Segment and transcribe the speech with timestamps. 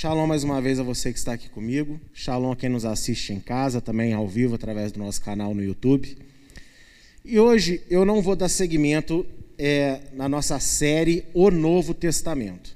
[0.00, 2.00] Shalom mais uma vez a você que está aqui comigo.
[2.14, 5.62] Shalom a quem nos assiste em casa, também ao vivo, através do nosso canal no
[5.62, 6.16] YouTube.
[7.22, 9.26] E hoje eu não vou dar seguimento
[9.58, 12.74] é, na nossa série O Novo Testamento.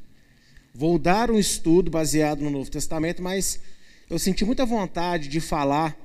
[0.75, 3.59] Vou dar um estudo baseado no Novo Testamento, mas
[4.11, 5.97] eu senti muita vontade de falar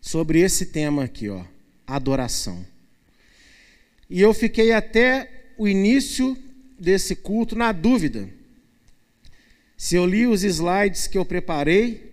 [0.00, 1.42] sobre esse tema aqui, ó,
[1.84, 2.64] adoração.
[4.08, 6.38] E eu fiquei até o início
[6.78, 8.28] desse culto na dúvida
[9.84, 12.10] se eu li os slides que eu preparei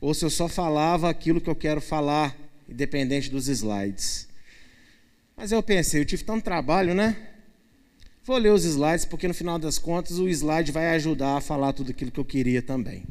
[0.00, 4.28] ou se eu só falava aquilo que eu quero falar, independente dos slides.
[5.36, 7.16] Mas eu pensei, eu tive tanto trabalho, né?
[8.22, 11.72] Vou ler os slides, porque no final das contas o slide vai ajudar a falar
[11.72, 13.02] tudo aquilo que eu queria também.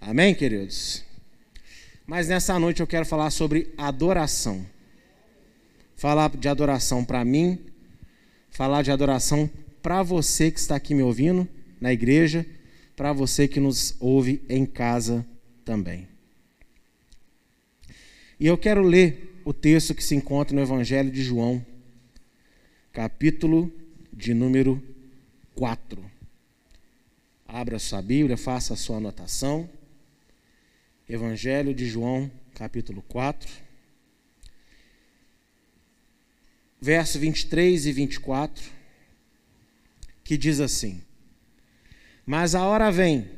[0.00, 1.04] Amém, queridos?
[2.06, 4.64] Mas nessa noite eu quero falar sobre adoração.
[5.94, 7.58] Falar de adoração para mim,
[8.48, 9.46] falar de adoração
[9.82, 11.46] para você que está aqui me ouvindo
[11.80, 12.46] na igreja,
[12.94, 15.26] para você que nos ouve em casa
[15.64, 16.08] também.
[18.38, 21.64] E eu quero ler o texto que se encontra no Evangelho de João,
[22.92, 23.72] capítulo
[24.12, 24.82] de número
[25.54, 26.04] 4.
[27.46, 29.68] Abra sua Bíblia, faça a sua anotação.
[31.08, 33.48] Evangelho de João, capítulo 4.
[36.80, 38.70] Verso 23 e 24,
[40.24, 41.05] que diz assim:
[42.26, 43.28] mas a hora vem,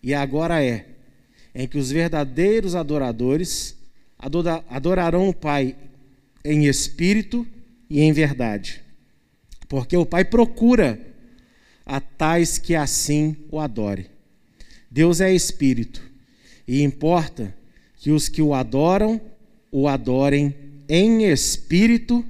[0.00, 0.86] e agora é,
[1.52, 3.76] em que os verdadeiros adoradores
[4.68, 5.76] adorarão o Pai
[6.44, 7.44] em espírito
[7.88, 8.82] e em verdade.
[9.68, 11.00] Porque o Pai procura
[11.84, 14.08] a tais que assim o adore.
[14.88, 16.00] Deus é espírito,
[16.66, 17.52] e importa
[17.96, 19.20] que os que o adoram
[19.72, 20.54] o adorem
[20.88, 22.24] em espírito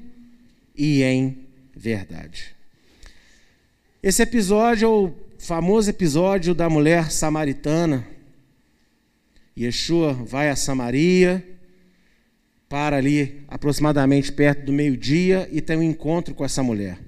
[0.75, 2.55] e em verdade.
[4.03, 8.07] Esse episódio eu famoso episódio da mulher samaritana.
[9.59, 11.43] Yeshua vai a Samaria,
[12.69, 16.99] para ali aproximadamente perto do meio-dia e tem um encontro com essa mulher.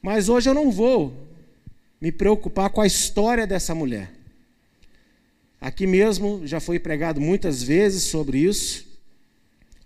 [0.00, 1.28] Mas hoje eu não vou
[2.00, 4.12] me preocupar com a história dessa mulher.
[5.60, 8.86] Aqui mesmo já foi pregado muitas vezes sobre isso.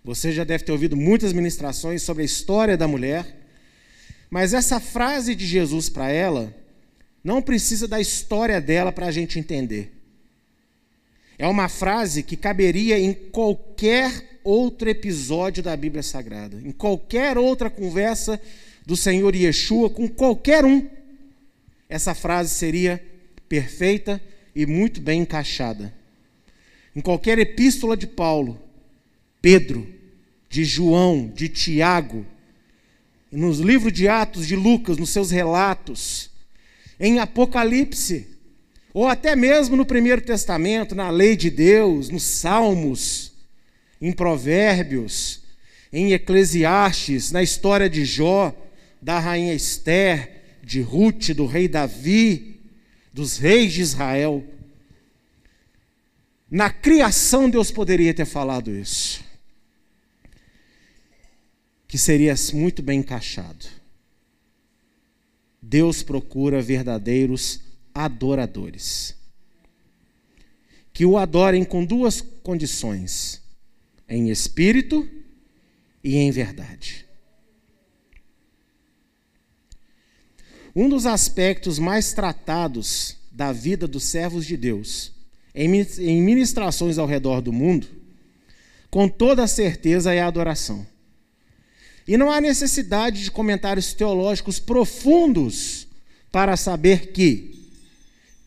[0.03, 3.35] Você já deve ter ouvido muitas ministrações sobre a história da mulher.
[4.29, 6.64] Mas essa frase de Jesus para ela
[7.25, 9.91] não precisa da história dela para a gente entender.
[11.39, 17.67] É uma frase que caberia em qualquer outro episódio da Bíblia Sagrada, em qualquer outra
[17.67, 18.39] conversa
[18.85, 20.87] do Senhor Yeshua com qualquer um.
[21.89, 23.03] Essa frase seria
[23.49, 24.21] perfeita
[24.55, 25.91] e muito bem encaixada.
[26.95, 28.61] Em qualquer epístola de Paulo,
[29.41, 29.91] Pedro,
[30.47, 32.23] de João, de Tiago,
[33.31, 36.34] nos livros de Atos de Lucas, nos seus relatos,
[36.99, 38.27] em Apocalipse,
[38.93, 43.33] ou até mesmo no Primeiro Testamento, na lei de Deus, nos Salmos,
[44.01, 45.41] em Provérbios,
[45.91, 48.55] em Eclesiastes, na história de Jó,
[49.01, 52.59] da rainha Esther, de Ruth, do rei Davi,
[53.13, 54.43] dos reis de Israel.
[56.49, 59.23] Na criação, Deus poderia ter falado isso,
[61.87, 63.65] que seria muito bem encaixado.
[65.67, 67.59] Deus procura verdadeiros
[67.91, 69.15] adoradores.
[70.93, 73.41] Que o adorem com duas condições:
[74.07, 75.09] em espírito
[76.03, 77.07] e em verdade.
[80.75, 85.13] Um dos aspectos mais tratados da vida dos servos de Deus,
[85.55, 87.87] em ministrações ao redor do mundo,
[88.91, 90.85] com toda certeza é a adoração.
[92.07, 95.87] E não há necessidade de comentários teológicos profundos
[96.31, 97.55] para saber que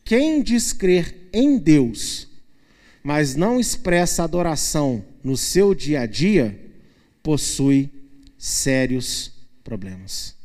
[0.05, 2.29] quem diz crer em Deus,
[3.03, 6.59] mas não expressa adoração no seu dia a dia,
[7.23, 7.91] possui
[8.39, 9.33] sérios
[9.65, 10.37] problemas.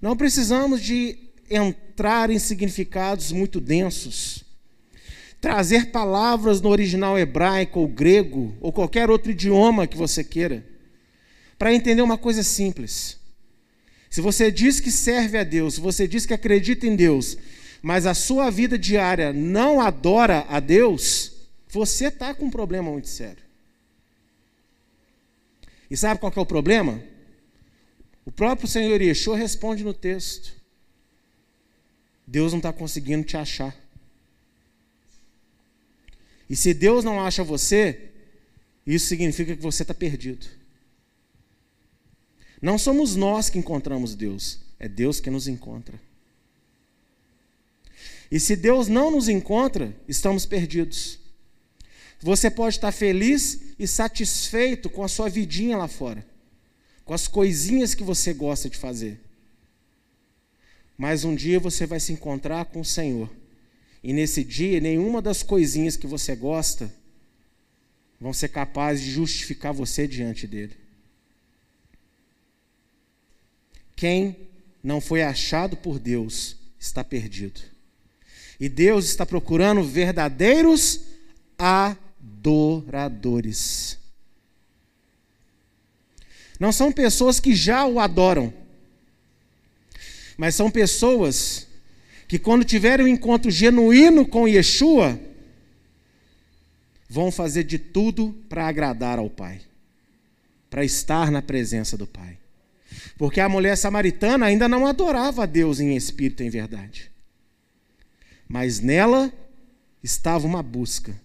[0.00, 1.18] Não precisamos de
[1.50, 4.42] entrar em significados muito densos,
[5.40, 10.75] trazer palavras no original hebraico ou grego ou qualquer outro idioma que você queira
[11.58, 13.18] para entender uma coisa simples.
[14.10, 17.36] Se você diz que serve a Deus, se você diz que acredita em Deus,
[17.82, 21.32] mas a sua vida diária não adora a Deus,
[21.68, 23.44] você está com um problema muito sério.
[25.90, 27.02] E sabe qual é o problema?
[28.24, 30.52] O próprio Senhor Yeshua responde no texto:
[32.26, 33.74] Deus não está conseguindo te achar.
[36.48, 38.10] E se Deus não acha você,
[38.86, 40.46] isso significa que você está perdido.
[42.60, 46.00] Não somos nós que encontramos Deus, é Deus que nos encontra.
[48.30, 51.18] E se Deus não nos encontra, estamos perdidos.
[52.20, 56.26] Você pode estar feliz e satisfeito com a sua vidinha lá fora,
[57.04, 59.20] com as coisinhas que você gosta de fazer.
[60.96, 63.30] Mas um dia você vai se encontrar com o Senhor.
[64.02, 66.92] E nesse dia, nenhuma das coisinhas que você gosta
[68.18, 70.74] vão ser capazes de justificar você diante dele.
[73.96, 74.48] Quem
[74.82, 77.60] não foi achado por Deus está perdido.
[78.60, 81.00] E Deus está procurando verdadeiros
[81.58, 83.98] adoradores.
[86.60, 88.52] Não são pessoas que já o adoram,
[90.36, 91.66] mas são pessoas
[92.28, 95.18] que, quando tiverem um encontro genuíno com Yeshua,
[97.08, 99.60] vão fazer de tudo para agradar ao Pai,
[100.70, 102.38] para estar na presença do Pai.
[103.16, 107.10] Porque a mulher samaritana ainda não adorava a Deus em espírito e em verdade.
[108.48, 109.32] Mas nela
[110.02, 111.18] estava uma busca.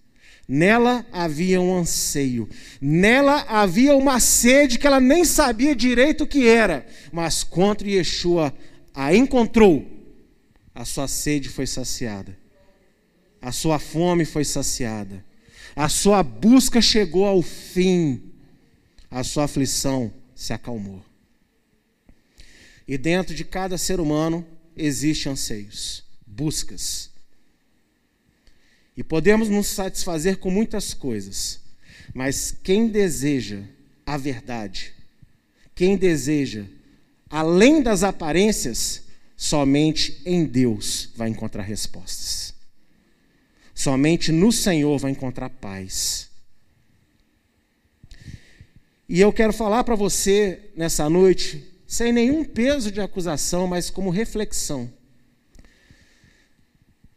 [0.48, 2.50] Nela havia um anseio.
[2.82, 6.86] Nela havia uma sede que ela nem sabia direito o que era.
[7.12, 8.54] Mas quando Yeshua
[8.94, 9.86] a encontrou,
[10.74, 12.38] a sua sede foi saciada.
[13.42, 15.24] A sua fome foi saciada.
[15.76, 18.22] A sua busca chegou ao fim.
[19.10, 21.11] A sua aflição se acalmou.
[22.92, 24.46] E dentro de cada ser humano
[24.76, 27.10] existem anseios, buscas.
[28.98, 31.62] E podemos nos satisfazer com muitas coisas,
[32.14, 33.64] mas quem deseja
[34.06, 34.94] a verdade,
[35.74, 36.66] quem deseja
[37.30, 39.04] além das aparências,
[39.38, 42.54] somente em Deus vai encontrar respostas.
[43.74, 46.30] Somente no Senhor vai encontrar paz.
[49.08, 54.10] E eu quero falar para você nessa noite sem nenhum peso de acusação, mas como
[54.10, 54.90] reflexão.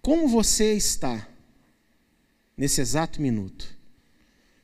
[0.03, 1.29] Como você está
[2.57, 3.73] nesse exato minuto?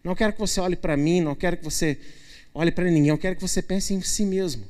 [0.02, 1.96] Não quero que você olhe para mim, não quero que você
[2.52, 4.66] olhe para ninguém, eu quero que você pense em si mesmo.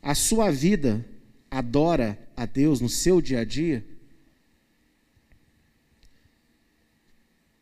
[0.00, 1.04] A sua vida
[1.50, 3.84] adora a Deus no seu dia a dia?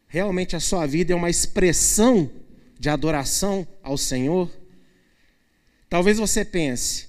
[0.07, 2.31] Realmente a sua vida é uma expressão
[2.79, 4.60] de adoração ao Senhor?
[5.91, 7.09] Talvez você pense,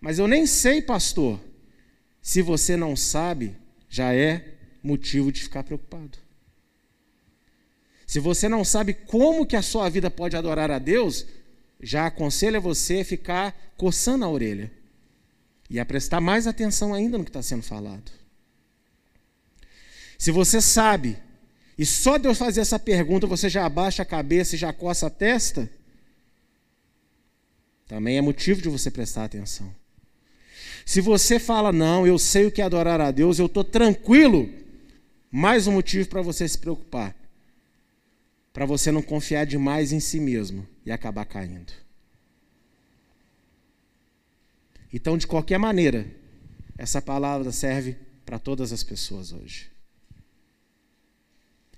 [0.00, 1.40] mas eu nem sei, pastor.
[2.20, 3.56] Se você não sabe,
[3.88, 6.18] já é motivo de ficar preocupado.
[8.04, 11.26] Se você não sabe como que a sua vida pode adorar a Deus,
[11.80, 14.72] já aconselho você a ficar coçando a orelha
[15.70, 18.10] e a prestar mais atenção ainda no que está sendo falado.
[20.18, 21.16] Se você sabe,
[21.78, 25.06] e só de eu fazer essa pergunta você já abaixa a cabeça e já coça
[25.06, 25.70] a testa,
[27.88, 29.74] também é motivo de você prestar atenção.
[30.84, 34.48] Se você fala, não, eu sei o que é adorar a Deus, eu estou tranquilo,
[35.30, 37.16] mais um motivo para você se preocupar.
[38.52, 41.72] Para você não confiar demais em si mesmo e acabar caindo.
[44.92, 46.06] Então, de qualquer maneira,
[46.76, 49.70] essa palavra serve para todas as pessoas hoje.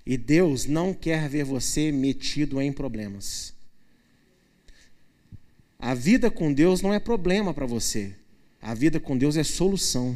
[0.05, 3.53] E Deus não quer ver você metido em problemas.
[5.81, 8.13] A vida com Deus não é problema para você.
[8.61, 10.15] A vida com Deus é solução.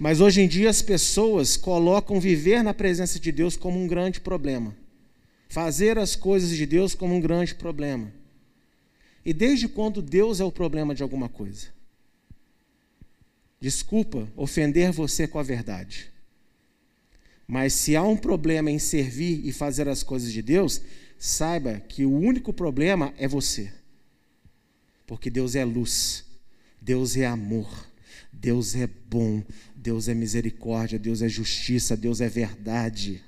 [0.00, 4.18] Mas hoje em dia as pessoas colocam viver na presença de Deus como um grande
[4.18, 4.74] problema.
[5.46, 8.10] Fazer as coisas de Deus como um grande problema.
[9.22, 11.66] E desde quando Deus é o problema de alguma coisa?
[13.60, 16.10] Desculpa ofender você com a verdade.
[17.46, 20.80] Mas se há um problema em servir e fazer as coisas de Deus,
[21.18, 23.72] saiba que o único problema é você.
[25.06, 26.24] Porque Deus é luz,
[26.80, 27.68] Deus é amor,
[28.32, 29.42] Deus é bom,
[29.74, 33.22] Deus é misericórdia, Deus é justiça, Deus é verdade.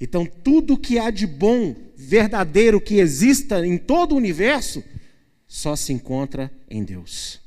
[0.00, 4.82] Então, tudo que há de bom, verdadeiro, que exista em todo o universo,
[5.46, 7.40] só se encontra em Deus.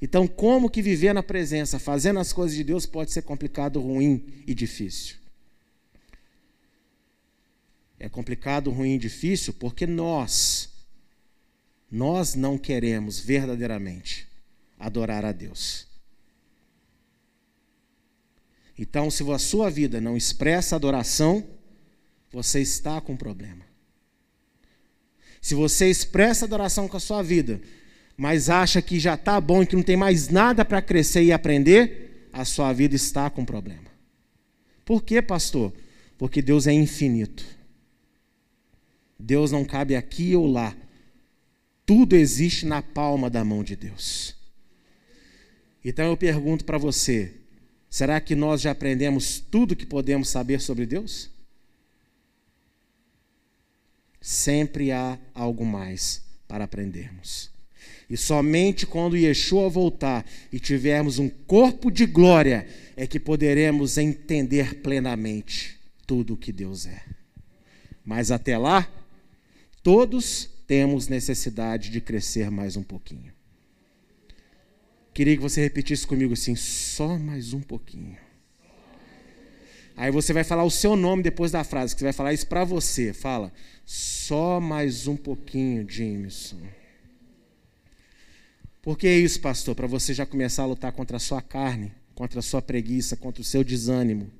[0.00, 4.24] Então, como que viver na presença, fazendo as coisas de Deus, pode ser complicado, ruim
[4.46, 5.21] e difícil?
[8.02, 10.68] É complicado, ruim, difícil, porque nós,
[11.88, 14.26] nós não queremos verdadeiramente
[14.76, 15.86] adorar a Deus.
[18.76, 21.46] Então, se a sua vida não expressa adoração,
[22.28, 23.64] você está com problema.
[25.40, 27.60] Se você expressa adoração com a sua vida,
[28.16, 31.30] mas acha que já está bom e que não tem mais nada para crescer e
[31.30, 33.92] aprender, a sua vida está com problema.
[34.84, 35.72] Por quê, pastor?
[36.18, 37.61] Porque Deus é infinito.
[39.22, 40.76] Deus não cabe aqui ou lá.
[41.86, 44.34] Tudo existe na palma da mão de Deus.
[45.84, 47.32] Então eu pergunto para você:
[47.88, 51.30] será que nós já aprendemos tudo que podemos saber sobre Deus?
[54.20, 57.50] Sempre há algo mais para aprendermos.
[58.10, 64.80] E somente quando Yeshua voltar e tivermos um corpo de glória é que poderemos entender
[64.80, 67.02] plenamente tudo o que Deus é.
[68.04, 68.88] Mas até lá,
[69.82, 73.32] todos temos necessidade de crescer mais um pouquinho.
[75.12, 78.16] Queria que você repetisse comigo assim, só mais um pouquinho.
[79.94, 82.46] Aí você vai falar o seu nome depois da frase, que você vai falar isso
[82.46, 83.12] para você.
[83.12, 83.52] Fala,
[83.84, 86.62] só mais um pouquinho, Jameson.
[88.80, 89.74] Por que isso, pastor?
[89.74, 93.42] Para você já começar a lutar contra a sua carne, contra a sua preguiça, contra
[93.42, 94.30] o seu desânimo,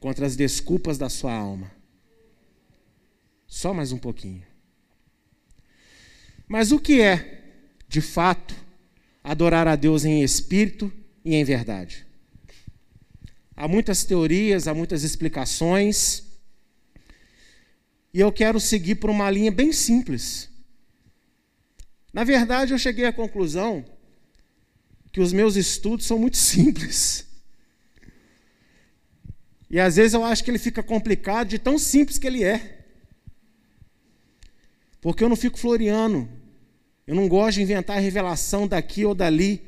[0.00, 1.70] contra as desculpas da sua alma.
[3.46, 4.49] Só mais um pouquinho.
[6.50, 7.44] Mas o que é,
[7.86, 8.56] de fato,
[9.22, 10.92] adorar a Deus em espírito
[11.24, 12.04] e em verdade?
[13.54, 16.24] Há muitas teorias, há muitas explicações,
[18.12, 20.50] e eu quero seguir por uma linha bem simples.
[22.12, 23.84] Na verdade, eu cheguei à conclusão
[25.12, 27.28] que os meus estudos são muito simples.
[29.70, 32.86] E às vezes eu acho que ele fica complicado de tão simples que ele é.
[35.00, 36.39] Porque eu não fico floreando.
[37.10, 39.60] Eu não gosto de inventar revelação daqui ou dali.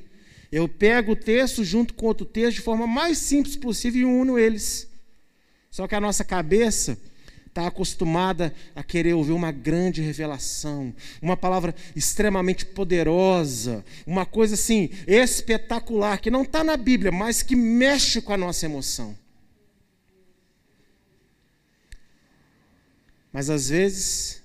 [0.53, 4.39] Eu pego o texto junto com outro texto de forma mais simples possível e uno
[4.39, 4.89] eles.
[5.69, 6.97] Só que a nossa cabeça
[7.49, 14.91] está acostumada a querer ouvir uma grande revelação, uma palavra extremamente poderosa, uma coisa assim
[15.05, 19.19] espetacular, que não está na Bíblia, mas que mexe com a nossa emoção.
[23.33, 24.42] Mas às vezes,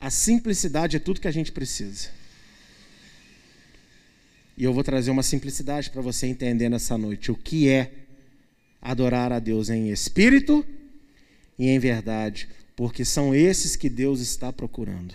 [0.00, 2.08] a simplicidade é tudo que a gente precisa.
[4.56, 7.92] E eu vou trazer uma simplicidade para você entender nessa noite o que é
[8.80, 10.64] adorar a Deus em espírito
[11.58, 15.14] e em verdade, porque são esses que Deus está procurando.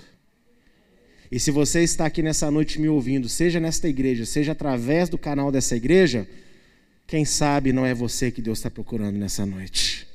[1.32, 5.18] E se você está aqui nessa noite me ouvindo, seja nesta igreja, seja através do
[5.18, 6.28] canal dessa igreja,
[7.08, 10.08] quem sabe não é você que Deus está procurando nessa noite.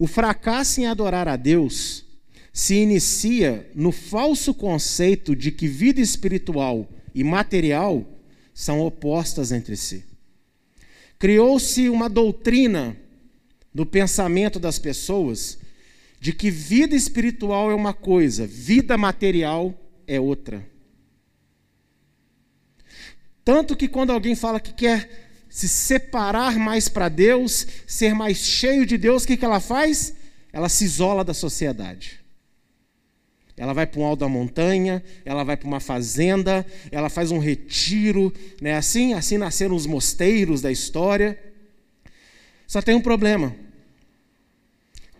[0.00, 2.06] O fracasso em adorar a Deus
[2.54, 8.08] se inicia no falso conceito de que vida espiritual e material
[8.54, 10.02] são opostas entre si.
[11.18, 12.96] Criou-se uma doutrina
[13.74, 15.58] no pensamento das pessoas
[16.18, 20.66] de que vida espiritual é uma coisa, vida material é outra.
[23.44, 28.86] Tanto que quando alguém fala que quer se separar mais para Deus, ser mais cheio
[28.86, 30.14] de Deus, o que, que ela faz?
[30.52, 32.20] Ela se isola da sociedade.
[33.56, 37.38] Ela vai para um alto da montanha, ela vai para uma fazenda, ela faz um
[37.38, 38.76] retiro, né?
[38.76, 41.38] Assim, assim nasceram os mosteiros da história.
[42.66, 43.54] Só tem um problema.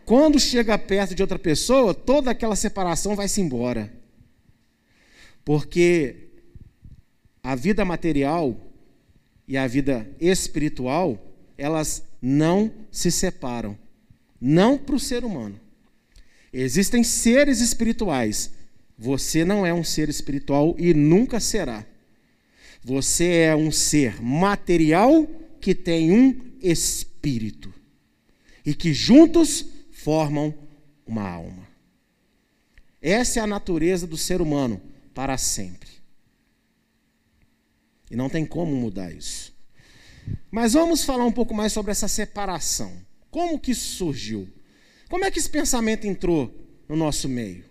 [0.07, 3.93] Quando chega perto de outra pessoa, toda aquela separação vai-se embora.
[5.45, 6.31] Porque
[7.43, 8.70] a vida material
[9.51, 11.21] e a vida espiritual,
[11.59, 13.77] elas não se separam.
[14.41, 15.59] Não para o ser humano.
[16.53, 18.53] Existem seres espirituais.
[18.97, 21.85] Você não é um ser espiritual e nunca será.
[22.85, 25.27] Você é um ser material
[25.61, 27.75] que tem um espírito
[28.65, 30.55] e que juntos formam
[31.05, 31.67] uma alma.
[33.03, 34.81] Essa é a natureza do ser humano
[35.13, 36.00] para sempre.
[38.11, 39.55] E não tem como mudar isso.
[40.51, 42.93] Mas vamos falar um pouco mais sobre essa separação.
[43.31, 44.49] Como que isso surgiu?
[45.09, 46.53] Como é que esse pensamento entrou
[46.89, 47.65] no nosso meio?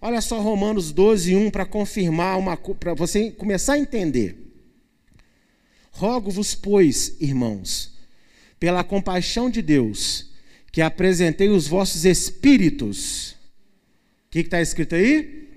[0.00, 4.36] Olha só Romanos 12, 1 para confirmar uma para você começar a entender.
[5.90, 7.92] Rogo-vos, pois, irmãos,
[8.60, 10.30] pela compaixão de Deus,
[10.70, 13.32] que apresentei os vossos espíritos.
[14.26, 15.48] O que está escrito aí?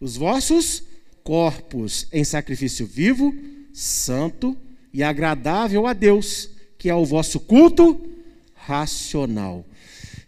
[0.00, 0.82] Os vossos
[1.30, 3.32] corpos em sacrifício vivo,
[3.72, 4.56] santo
[4.92, 8.04] e agradável a Deus, que é o vosso culto
[8.52, 9.64] racional.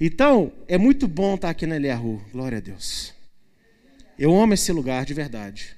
[0.00, 2.22] Então, é muito bom estar aqui na Eliahu.
[2.30, 3.12] Glória a Deus.
[4.16, 5.74] Eu amo esse lugar de verdade.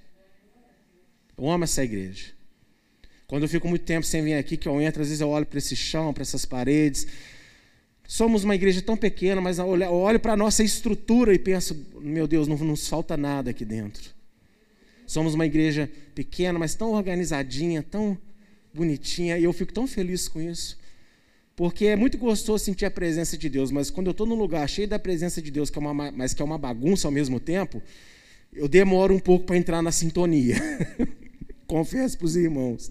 [1.39, 2.27] Eu amo essa igreja.
[3.27, 5.47] Quando eu fico muito tempo sem vir aqui, que eu entro, às vezes eu olho
[5.47, 7.07] para esse chão, para essas paredes.
[8.07, 12.29] Somos uma igreja tão pequena, mas eu olho para a nossa estrutura e penso: meu
[12.29, 14.14] Deus, não nos falta nada aqui dentro.
[15.07, 18.17] Somos uma igreja pequena, mas tão organizadinha, tão
[18.73, 20.79] bonitinha, e eu fico tão feliz com isso.
[21.57, 24.69] Porque é muito gostoso sentir a presença de Deus, mas quando eu estou num lugar
[24.69, 27.39] cheio da presença de Deus, que é uma, mas que é uma bagunça ao mesmo
[27.39, 27.81] tempo,
[28.53, 30.57] eu demoro um pouco para entrar na sintonia.
[31.67, 32.91] Confesso para os irmãos.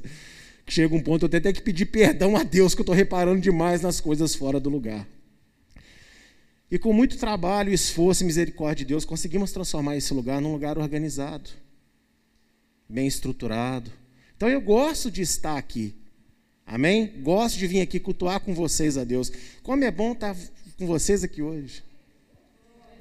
[0.66, 3.42] Chega um ponto eu até tenho que pedir perdão a Deus que eu estou reparando
[3.42, 5.06] demais nas coisas fora do lugar.
[6.72, 10.78] E com muito trabalho, esforço e misericórdia de Deus, conseguimos transformar esse lugar num lugar
[10.78, 11.50] organizado,
[12.94, 13.92] bem estruturado.
[14.36, 15.96] Então eu gosto de estar aqui.
[16.66, 17.22] Amém?
[17.22, 19.32] Gosto de vir aqui cultuar com vocês a Deus.
[19.62, 20.36] Como é bom estar
[20.78, 21.84] com vocês aqui hoje.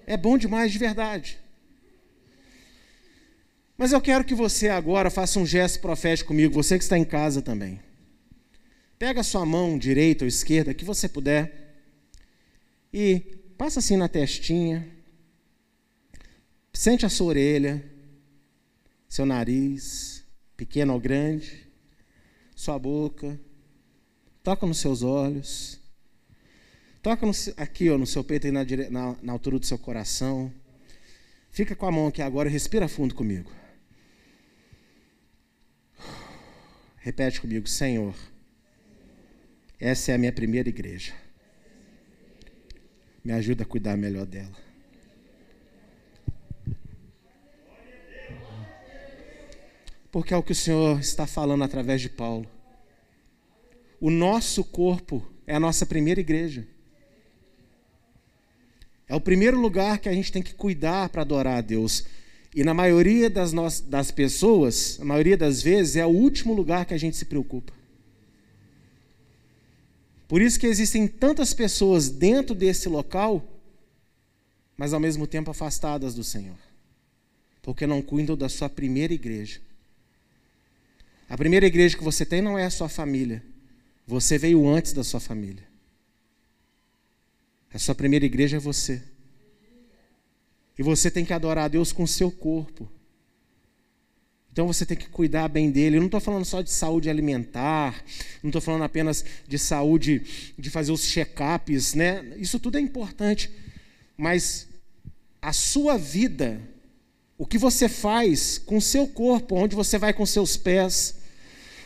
[0.06, 1.38] É bom demais, de verdade.
[3.76, 7.04] Mas eu quero que você agora faça um gesto profético comigo, você que está em
[7.04, 7.80] casa também.
[8.98, 11.76] Pega a sua mão direita ou esquerda, que você puder,
[12.92, 14.84] e Passa assim na testinha.
[16.72, 17.91] Sente a sua orelha,
[19.12, 20.26] seu nariz,
[20.56, 21.68] pequeno ou grande,
[22.56, 23.38] sua boca.
[24.42, 25.78] Toca nos seus olhos.
[27.02, 30.50] Toca no, aqui ó, no seu peito e na, na, na altura do seu coração.
[31.50, 33.52] Fica com a mão aqui agora e respira fundo comigo.
[36.96, 38.14] Repete comigo, Senhor.
[39.78, 41.12] Essa é a minha primeira igreja.
[43.22, 44.71] Me ajuda a cuidar melhor dela.
[50.12, 52.46] Porque é o que o Senhor está falando através de Paulo.
[53.98, 56.68] O nosso corpo é a nossa primeira igreja.
[59.08, 62.04] É o primeiro lugar que a gente tem que cuidar para adorar a Deus.
[62.54, 63.66] E na maioria das, no...
[63.86, 67.72] das pessoas, a maioria das vezes, é o último lugar que a gente se preocupa.
[70.28, 73.42] Por isso que existem tantas pessoas dentro desse local,
[74.76, 76.58] mas ao mesmo tempo afastadas do Senhor,
[77.62, 79.60] porque não cuidam da sua primeira igreja.
[81.32, 83.42] A primeira igreja que você tem não é a sua família,
[84.06, 85.66] você veio antes da sua família.
[87.72, 89.02] A sua primeira igreja é você.
[90.78, 92.86] E você tem que adorar a Deus com o seu corpo.
[94.52, 95.96] Então você tem que cuidar bem dele.
[95.96, 98.04] Eu não estou falando só de saúde alimentar,
[98.42, 102.34] não estou falando apenas de saúde, de fazer os check-ups, né?
[102.36, 103.50] Isso tudo é importante.
[104.18, 104.68] Mas
[105.40, 106.60] a sua vida,
[107.38, 111.21] o que você faz com o seu corpo, onde você vai com seus pés,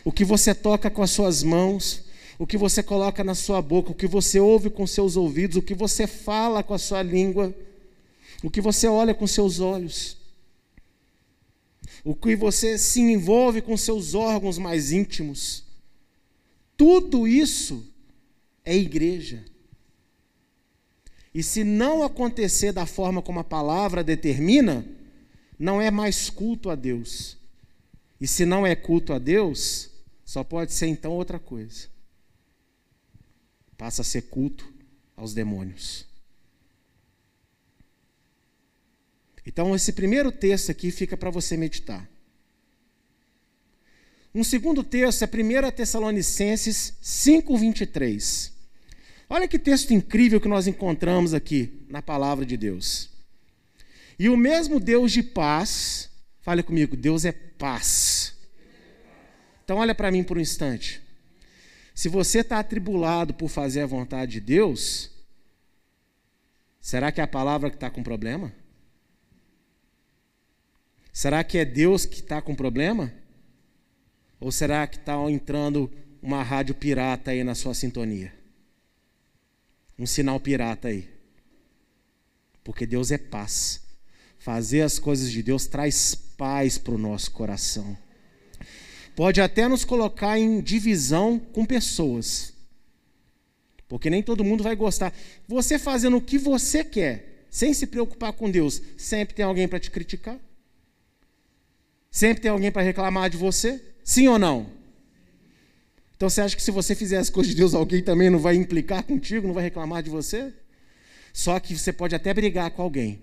[0.07, 2.03] o que você toca com as suas mãos,
[2.39, 5.61] o que você coloca na sua boca, o que você ouve com seus ouvidos, o
[5.61, 7.53] que você fala com a sua língua,
[8.43, 10.17] o que você olha com seus olhos
[12.07, 15.65] o que você se envolve com seus órgãos mais íntimos.
[16.77, 17.85] Tudo isso
[18.63, 19.43] é igreja.
[21.33, 24.87] E se não acontecer da forma como a palavra determina,
[25.59, 27.35] não é mais culto a Deus.
[28.21, 29.89] E se não é culto a Deus,
[30.27, 31.87] só pode ser então outra coisa.
[33.77, 34.71] Passa a ser culto
[35.15, 36.05] aos demônios.
[39.45, 42.05] Então, esse primeiro texto aqui fica para você meditar.
[44.35, 48.51] Um segundo texto é 1 Tessalonicenses 5,23.
[49.29, 53.09] Olha que texto incrível que nós encontramos aqui na palavra de Deus.
[54.19, 56.09] E o mesmo Deus de paz,
[56.41, 58.36] fale comigo, Deus é paz.
[59.67, 61.01] Então, olha para mim por um instante.
[61.93, 65.11] Se você está atribulado por fazer a vontade de Deus,
[66.79, 68.53] será que é a palavra que está com problema?
[71.11, 73.13] Será que é Deus que está com problema?
[74.39, 78.33] Ou será que está entrando uma rádio pirata aí na sua sintonia?
[79.99, 81.09] Um sinal pirata aí.
[82.63, 83.85] Porque Deus é paz.
[84.39, 88.06] Fazer as coisas de Deus traz paz para o nosso coração.
[89.17, 92.53] Pode até nos colocar em divisão com pessoas.
[93.87, 95.11] Porque nem todo mundo vai gostar.
[95.47, 99.79] Você fazendo o que você quer, sem se preocupar com Deus, sempre tem alguém para
[99.79, 100.37] te criticar.
[102.11, 103.83] Sempre tem alguém para reclamar de você?
[104.03, 104.69] Sim ou não?
[106.15, 108.53] Então você acha que se você fizer as coisas de Deus, alguém também não vai
[108.53, 110.53] implicar contigo, não vai reclamar de você?
[111.33, 113.19] Só que você pode até brigar com alguém,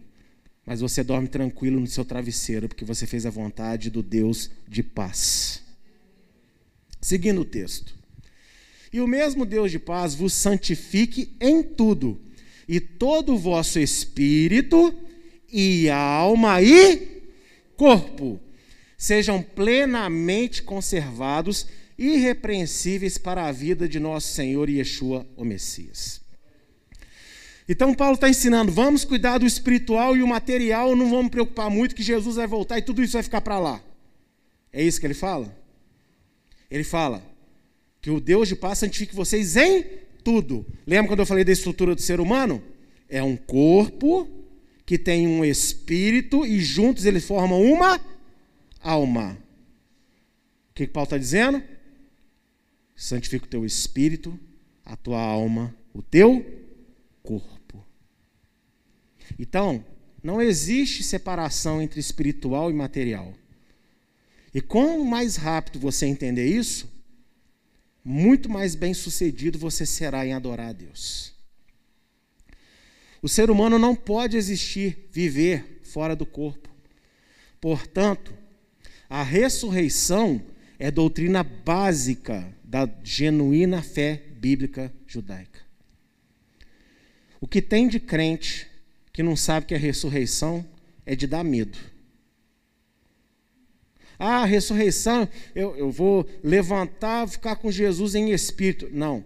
[0.66, 4.82] mas você dorme tranquilo no seu travesseiro, porque você fez a vontade do Deus de
[4.82, 5.62] paz.
[7.04, 7.94] Seguindo o texto.
[8.90, 12.18] E o mesmo Deus de paz vos santifique em tudo,
[12.66, 14.94] e todo o vosso espírito,
[15.52, 17.22] e alma e
[17.76, 18.40] corpo
[18.96, 21.66] sejam plenamente conservados,
[21.98, 26.22] irrepreensíveis para a vida de nosso Senhor Yeshua, o Messias.
[27.68, 31.94] Então, Paulo está ensinando: vamos cuidar do espiritual e o material, não vamos preocupar muito
[31.94, 33.84] que Jesus vai voltar e tudo isso vai ficar para lá.
[34.72, 35.63] É isso que ele fala?
[36.74, 37.24] Ele fala
[38.00, 39.84] que o Deus de paz santifique vocês em
[40.24, 40.66] tudo.
[40.84, 42.60] Lembra quando eu falei da estrutura do ser humano?
[43.08, 44.28] É um corpo
[44.84, 48.00] que têm um espírito e juntos eles formam uma
[48.80, 49.38] alma.
[50.72, 51.62] O que, que Paulo está dizendo?
[52.96, 54.36] Santifica o teu espírito,
[54.84, 56.44] a tua alma, o teu
[57.22, 57.86] corpo.
[59.38, 59.84] Então,
[60.20, 63.32] não existe separação entre espiritual e material.
[64.54, 66.88] E quanto mais rápido você entender isso,
[68.04, 71.34] muito mais bem sucedido você será em adorar a Deus.
[73.20, 76.68] O ser humano não pode existir, viver fora do corpo.
[77.60, 78.34] Portanto,
[79.08, 80.40] a ressurreição
[80.78, 85.60] é doutrina básica da genuína fé bíblica judaica.
[87.40, 88.68] O que tem de crente
[89.12, 90.64] que não sabe que a ressurreição
[91.06, 91.78] é de dar medo.
[94.18, 98.88] Ah, ressurreição, eu, eu vou levantar, ficar com Jesus em espírito.
[98.92, 99.24] Não.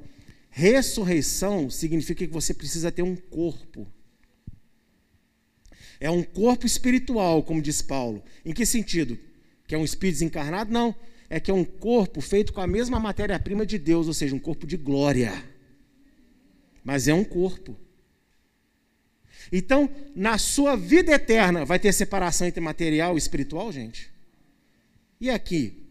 [0.50, 3.86] Ressurreição significa que você precisa ter um corpo.
[6.00, 8.22] É um corpo espiritual, como diz Paulo.
[8.44, 9.18] Em que sentido?
[9.66, 10.72] Que é um espírito desencarnado?
[10.72, 10.94] Não.
[11.28, 14.38] É que é um corpo feito com a mesma matéria-prima de Deus, ou seja, um
[14.38, 15.32] corpo de glória.
[16.82, 17.76] Mas é um corpo.
[19.52, 24.10] Então, na sua vida eterna, vai ter separação entre material e espiritual, gente?
[25.20, 25.84] E aqui?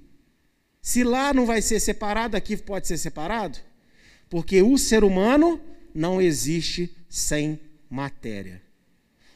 [0.81, 3.59] Se lá não vai ser separado, aqui pode ser separado?
[4.29, 5.59] Porque o ser humano
[5.93, 7.59] não existe sem
[7.89, 8.61] matéria.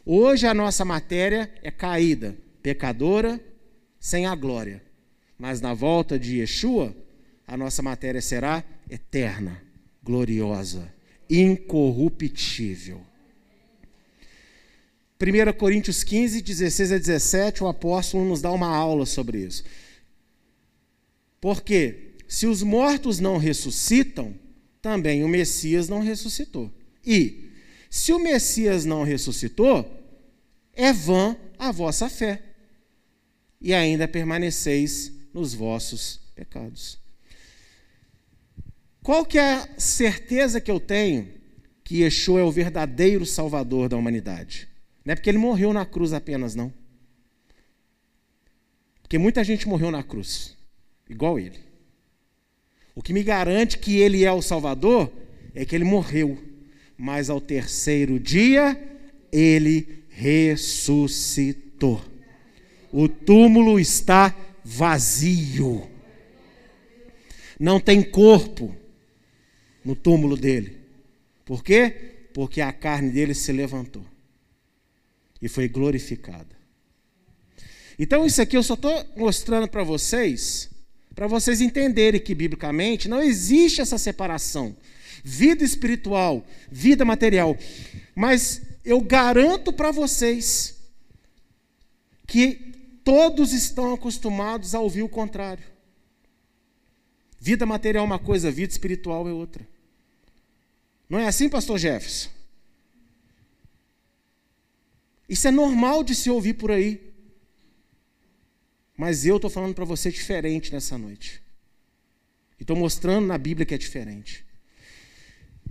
[0.05, 3.39] Hoje a nossa matéria é caída, pecadora,
[3.99, 4.81] sem a glória.
[5.37, 6.95] Mas na volta de Yeshua,
[7.45, 9.61] a nossa matéria será eterna,
[10.03, 10.93] gloriosa,
[11.29, 13.01] incorruptível.
[15.21, 19.63] 1 Coríntios 15, 16 a 17, o apóstolo nos dá uma aula sobre isso.
[21.39, 24.33] Porque se os mortos não ressuscitam,
[24.81, 26.71] também o Messias não ressuscitou.
[27.05, 27.51] E
[27.89, 29.85] se o Messias não ressuscitou,
[30.73, 32.41] é vã a vossa fé.
[33.59, 36.97] E ainda permaneceis nos vossos pecados.
[39.03, 41.27] Qual que é a certeza que eu tenho
[41.83, 44.70] que Yeshua é o verdadeiro salvador da humanidade?
[45.03, 46.71] Não é porque ele morreu na cruz apenas, não.
[49.01, 50.55] Porque muita gente morreu na cruz,
[51.09, 51.59] igual ele.
[52.95, 55.11] O que me garante que ele é o Salvador
[55.55, 56.37] é que ele morreu,
[56.97, 58.79] mas ao terceiro dia
[59.31, 62.01] ele ressuscitou.
[62.91, 65.89] O túmulo está vazio.
[67.59, 68.75] Não tem corpo
[69.83, 70.77] no túmulo dele.
[71.43, 71.89] Por quê?
[72.33, 74.10] Porque a carne dele se levantou
[75.41, 76.55] e foi glorificada.
[77.97, 80.69] Então, isso aqui eu só estou mostrando para vocês,
[81.13, 84.75] para vocês entenderem que, biblicamente, não existe essa separação.
[85.23, 87.57] Vida espiritual, vida material.
[88.15, 90.75] Mas eu garanto para vocês
[92.25, 92.71] que
[93.03, 95.63] todos estão acostumados a ouvir o contrário.
[97.39, 99.67] Vida material é uma coisa, vida espiritual é outra.
[101.09, 102.29] Não é assim, pastor Jefferson?
[105.31, 106.99] Isso é normal de se ouvir por aí.
[108.97, 111.41] Mas eu estou falando para você diferente nessa noite.
[112.59, 114.45] E estou mostrando na Bíblia que é diferente.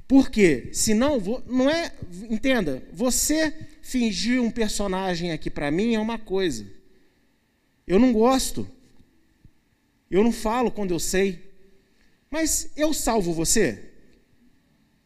[0.09, 0.71] Por quê?
[0.73, 1.95] Senão, não é.
[2.31, 6.67] Entenda, você fingir um personagem aqui para mim é uma coisa.
[7.87, 8.67] Eu não gosto.
[10.11, 11.53] Eu não falo quando eu sei.
[12.31, 13.93] Mas eu salvo você?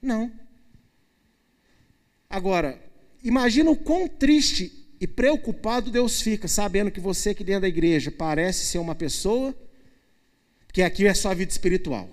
[0.00, 0.30] Não.
[2.30, 2.80] Agora,
[3.24, 8.10] Imagina o quão triste e preocupado Deus fica, sabendo que você que dentro da igreja
[8.10, 9.54] parece ser uma pessoa,
[10.70, 12.08] que aqui é sua vida espiritual.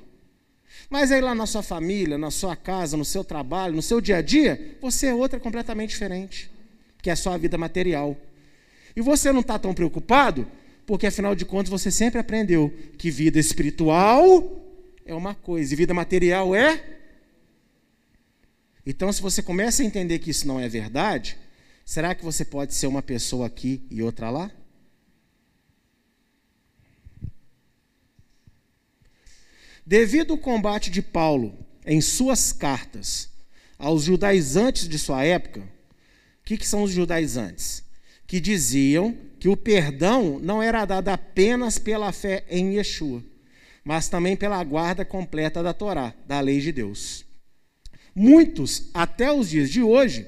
[0.90, 4.18] Mas aí lá na sua família, na sua casa, no seu trabalho, no seu dia
[4.18, 6.50] a dia, você é outra completamente diferente,
[7.02, 8.16] que é a sua vida material.
[8.96, 10.48] E você não está tão preocupado,
[10.86, 14.62] porque afinal de contas você sempre aprendeu que vida espiritual
[15.06, 17.01] é uma coisa e vida material é
[18.86, 21.38] então, se você começa a entender que isso não é verdade,
[21.86, 24.52] será que você pode ser uma pessoa aqui e outra lá?
[29.86, 33.30] Devido ao combate de Paulo em suas cartas
[33.78, 37.84] aos judaizantes de sua época, o que, que são os judaizantes?
[38.28, 43.24] Que diziam que o perdão não era dado apenas pela fé em Yeshua,
[43.84, 47.26] mas também pela guarda completa da Torá, da lei de Deus.
[48.16, 50.28] Muitos, até os dias de hoje,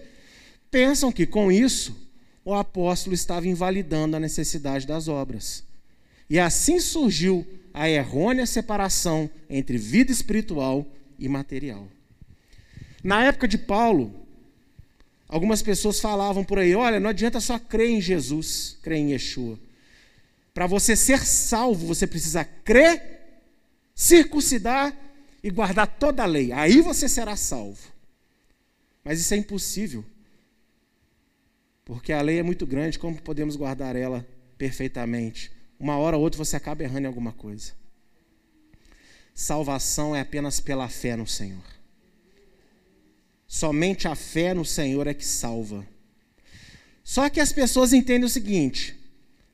[0.72, 1.96] pensam que com isso
[2.46, 5.63] o apóstolo estava invalidando a necessidade das obras.
[6.30, 10.86] E assim surgiu a errônea separação entre vida espiritual
[11.17, 11.88] e material.
[13.04, 14.13] Na época de Paulo,
[15.28, 19.60] algumas pessoas falavam por aí: olha, não adianta só crer em Jesus, crer em Yeshua.
[20.54, 23.02] Para você ser salvo, você precisa crer,
[23.96, 24.96] circuncidar
[25.43, 26.51] e guardar toda a lei.
[26.53, 27.91] Aí você será salvo.
[29.03, 30.06] Mas isso é impossível.
[31.84, 34.25] Porque a lei é muito grande, como podemos guardar ela
[34.58, 35.51] perfeitamente?
[35.77, 37.73] Uma hora ou outra você acaba errando em alguma coisa.
[39.36, 41.63] Salvação é apenas pela fé no Senhor.
[43.45, 45.86] Somente a fé no Senhor é que salva.
[47.03, 48.97] Só que as pessoas entendem o seguinte: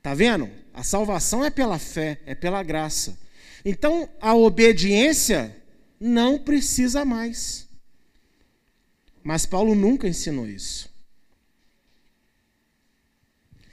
[0.00, 0.48] tá vendo?
[0.72, 3.18] A salvação é pela fé, é pela graça.
[3.64, 5.59] Então a obediência
[6.00, 7.68] não precisa mais.
[9.22, 10.88] Mas Paulo nunca ensinou isso.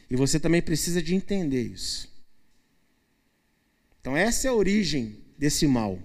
[0.10, 2.12] E você também precisa de entender isso.
[4.02, 6.00] Então, essa é a origem desse mal.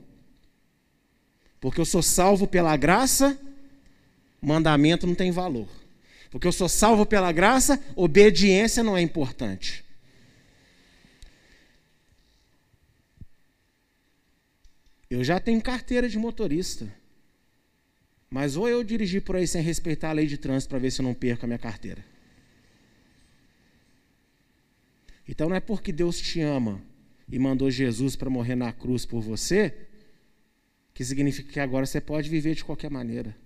[1.61, 3.39] Porque eu sou salvo pela graça,
[4.41, 5.69] mandamento não tem valor.
[6.31, 9.82] Porque eu sou salvo pela graça, obediência não é importante.
[15.13, 16.91] Eu já tenho carteira de motorista.
[18.31, 21.03] Mas ou eu dirigir por aí sem respeitar a lei de trânsito para ver se
[21.03, 22.03] eu não perco a minha carteira.
[25.29, 26.83] Então não é porque Deus te ama
[27.29, 29.87] e mandou Jesus para morrer na cruz por você,
[30.95, 33.37] que significa que agora você pode viver de qualquer maneira.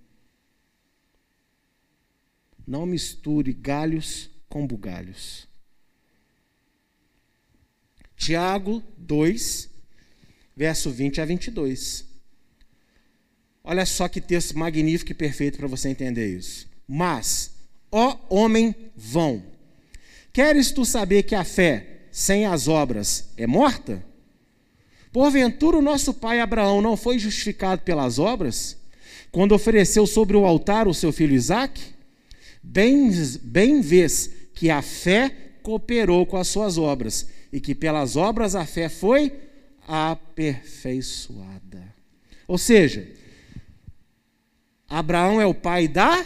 [2.65, 5.49] Não misture galhos com bugalhos.
[8.17, 9.76] Tiago 2,
[10.57, 12.05] verso 20 a 22.
[13.63, 16.67] Olha só que texto magnífico e perfeito para você entender isso.
[16.89, 17.53] Mas,
[17.93, 19.43] ó homem vão,
[20.33, 24.03] queres tu saber que a fé sem as obras é morta?
[25.13, 28.77] Porventura o nosso pai Abraão não foi justificado pelas obras,
[29.31, 31.83] quando ofereceu sobre o altar o seu filho Isaque?
[32.63, 33.11] Bem,
[33.43, 38.65] bem vês que a fé cooperou com as suas obras, e que pelas obras a
[38.65, 39.33] fé foi
[39.87, 41.95] aperfeiçoada.
[42.47, 43.11] Ou seja,
[44.89, 46.25] Abraão é o pai da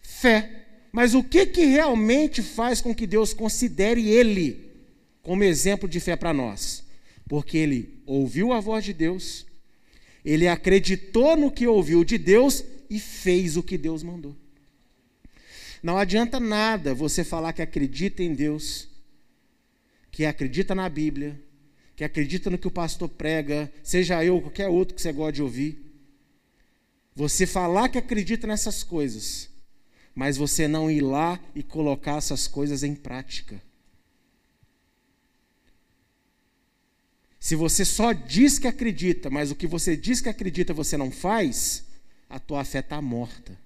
[0.00, 0.60] fé.
[0.92, 4.70] Mas o que, que realmente faz com que Deus considere ele
[5.22, 6.84] como exemplo de fé para nós,
[7.28, 9.46] porque ele ouviu a voz de Deus,
[10.24, 14.36] ele acreditou no que ouviu de Deus e fez o que Deus mandou.
[15.82, 18.88] Não adianta nada você falar que acredita em Deus,
[20.10, 21.40] que acredita na Bíblia,
[22.02, 25.34] que acredita no que o pastor prega, seja eu ou qualquer outro que você gosta
[25.34, 25.78] de ouvir.
[27.14, 29.48] Você falar que acredita nessas coisas,
[30.12, 33.62] mas você não ir lá e colocar essas coisas em prática.
[37.38, 41.10] Se você só diz que acredita, mas o que você diz que acredita você não
[41.10, 41.84] faz,
[42.28, 43.56] a tua fé está morta.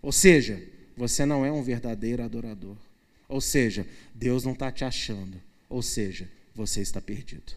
[0.00, 0.62] Ou seja,
[0.96, 2.76] você não é um verdadeiro adorador.
[3.28, 3.84] Ou seja,
[4.14, 5.42] Deus não está te achando.
[5.68, 7.52] Ou seja, você está perdido.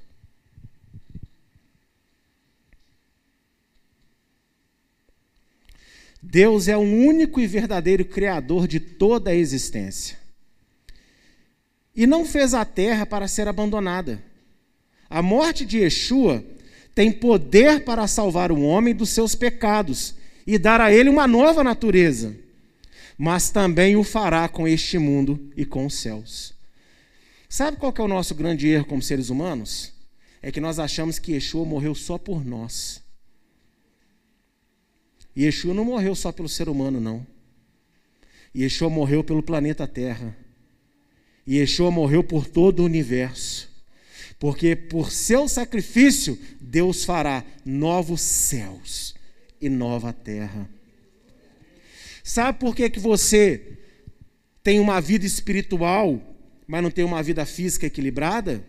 [6.21, 10.17] Deus é o único e verdadeiro Criador de toda a existência.
[11.95, 14.23] E não fez a terra para ser abandonada
[15.13, 16.43] a morte de Yeshua
[16.95, 21.63] tem poder para salvar o homem dos seus pecados e dar a ele uma nova
[21.63, 22.35] natureza,
[23.15, 26.52] mas também o fará com este mundo e com os céus.
[27.53, 29.93] Sabe qual é o nosso grande erro como seres humanos?
[30.41, 32.99] É que nós achamos que Yeshua morreu só por nós.
[35.35, 37.23] E Yeshua não morreu só pelo ser humano, não.
[38.55, 40.35] Yeshua morreu pelo planeta Terra.
[41.45, 43.71] E Yeshua morreu por todo o universo
[44.39, 49.13] porque por seu sacrifício Deus fará novos céus
[49.61, 50.67] e nova terra.
[52.23, 53.77] Sabe por que, que você
[54.63, 56.32] tem uma vida espiritual,
[56.67, 58.63] mas não tem uma vida física equilibrada?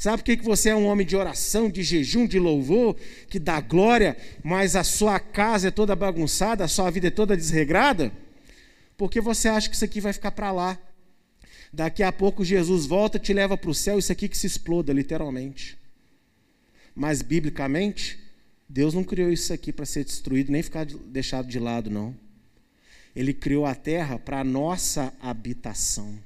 [0.00, 2.96] Sabe por que, você é um homem de oração, de jejum, de louvor,
[3.28, 7.36] que dá glória, mas a sua casa é toda bagunçada, a sua vida é toda
[7.36, 8.10] desregrada?
[8.96, 10.78] Porque você acha que isso aqui vai ficar para lá.
[11.70, 14.90] Daqui a pouco Jesus volta, te leva para o céu, isso aqui que se exploda,
[14.90, 15.78] literalmente.
[16.94, 18.18] Mas, biblicamente,
[18.66, 22.16] Deus não criou isso aqui para ser destruído, nem ficar deixado de lado, não.
[23.14, 26.18] Ele criou a terra para a nossa habitação.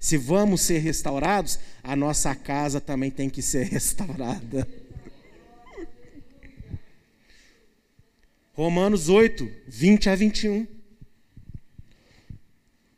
[0.00, 4.66] Se vamos ser restaurados, a nossa casa também tem que ser restaurada.
[8.52, 10.66] Romanos 8, 20 a 21.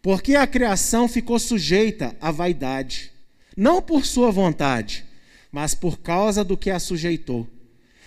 [0.00, 3.10] Porque a criação ficou sujeita à vaidade,
[3.56, 5.04] não por sua vontade,
[5.50, 7.48] mas por causa do que a sujeitou,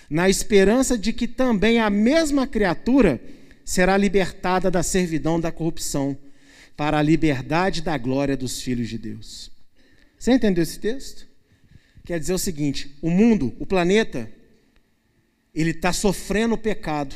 [0.09, 3.21] na esperança de que também a mesma criatura
[3.63, 6.17] será libertada da servidão da corrupção
[6.75, 9.51] para a liberdade da glória dos filhos de Deus.
[10.17, 11.27] Você entendeu esse texto?
[12.03, 14.31] Quer dizer o seguinte: o mundo, o planeta,
[15.53, 17.15] ele está sofrendo o pecado.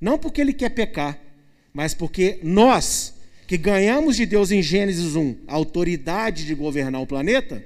[0.00, 1.18] Não porque ele quer pecar,
[1.72, 3.14] mas porque nós,
[3.46, 7.64] que ganhamos de Deus em Gênesis 1 a autoridade de governar o planeta,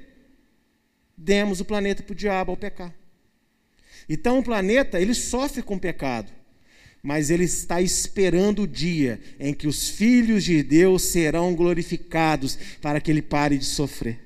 [1.17, 2.95] demos o planeta para o diabo ao pecar.
[4.09, 6.33] Então o planeta, ele sofre com o pecado,
[7.03, 13.01] mas ele está esperando o dia em que os filhos de Deus serão glorificados para
[13.01, 14.21] que ele pare de sofrer.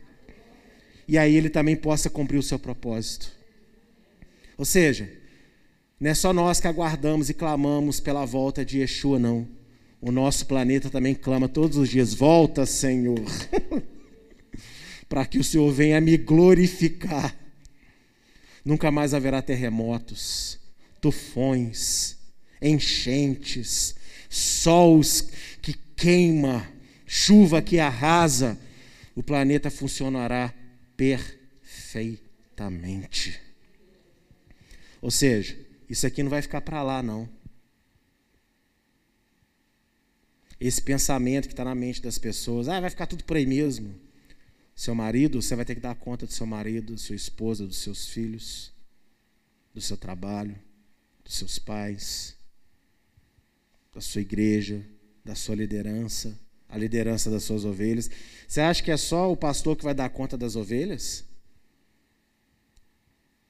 [1.08, 3.32] E aí ele também possa cumprir o seu propósito.
[4.58, 5.10] Ou seja,
[5.98, 9.48] não é só nós que aguardamos e clamamos pela volta de Yeshua, não.
[10.00, 13.20] O nosso planeta também clama todos os dias: Volta, Senhor,
[15.08, 17.34] para que o Senhor venha me glorificar.
[18.62, 20.58] Nunca mais haverá terremotos,
[21.00, 22.15] tufões,
[22.66, 23.94] enchentes,
[24.28, 25.30] sols
[25.62, 26.68] que queima,
[27.06, 28.58] chuva que arrasa.
[29.14, 30.52] O planeta funcionará
[30.96, 33.40] perfeitamente.
[35.00, 35.56] Ou seja,
[35.88, 37.26] isso aqui não vai ficar para lá, não.
[40.58, 43.94] Esse pensamento que está na mente das pessoas, ah, vai ficar tudo por aí mesmo.
[44.74, 47.78] Seu marido, você vai ter que dar conta do seu marido, da sua esposa, dos
[47.78, 48.72] seus filhos,
[49.72, 50.58] do seu trabalho,
[51.24, 52.35] dos seus pais,
[53.96, 54.84] da sua igreja,
[55.24, 58.10] da sua liderança, a liderança das suas ovelhas.
[58.46, 61.24] Você acha que é só o pastor que vai dar conta das ovelhas?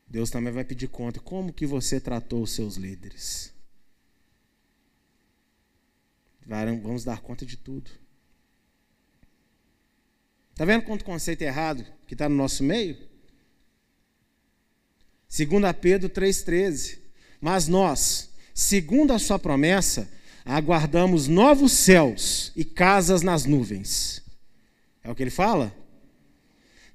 [0.06, 1.18] Deus também vai pedir conta.
[1.18, 3.52] Como que você tratou os seus líderes?
[6.46, 7.90] Vamos dar conta de tudo.
[10.52, 12.96] Está vendo quanto conceito errado que está no nosso meio?
[15.28, 15.48] 2
[15.80, 17.00] Pedro 3,13.
[17.40, 20.08] Mas nós, segundo a sua promessa,
[20.46, 24.22] aguardamos novos céus e casas nas nuvens.
[25.02, 25.74] É o que ele fala?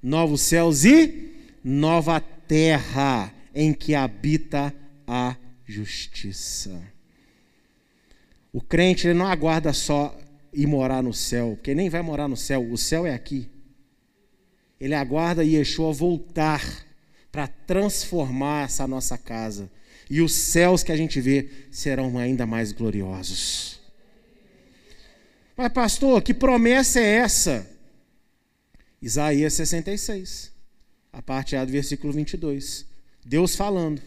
[0.01, 4.73] Novos céus e nova terra em que habita
[5.05, 5.35] a
[5.65, 6.81] justiça.
[8.53, 10.17] O crente ele não aguarda só
[10.53, 13.49] ir morar no céu, porque nem vai morar no céu, o céu é aqui.
[14.79, 16.61] Ele aguarda Yeshua voltar
[17.31, 19.69] para transformar essa nossa casa.
[20.12, 23.80] E os céus que a gente vê serão ainda mais gloriosos.
[25.56, 27.65] Mas, pastor, que promessa é essa?
[29.02, 30.52] Isaías 66,
[31.13, 32.86] a parte A do versículo 22.
[33.26, 34.02] Deus falando.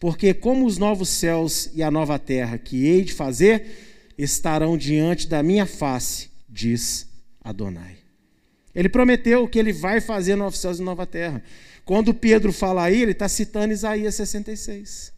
[0.00, 5.28] Porque como os novos céus e a nova terra que hei de fazer estarão diante
[5.28, 7.06] da minha face, diz
[7.42, 7.98] Adonai.
[8.74, 11.42] Ele prometeu que ele vai fazer novos céus e nova terra.
[11.84, 15.13] Quando Pedro fala aí, ele está citando Isaías 66.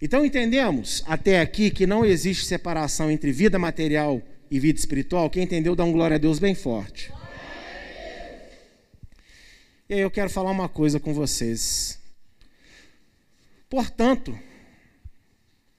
[0.00, 5.30] Então entendemos até aqui que não existe separação entre vida material e vida espiritual.
[5.30, 7.10] Quem entendeu, dá um glória a Deus bem forte.
[9.88, 11.98] E aí eu quero falar uma coisa com vocês.
[13.70, 14.38] Portanto,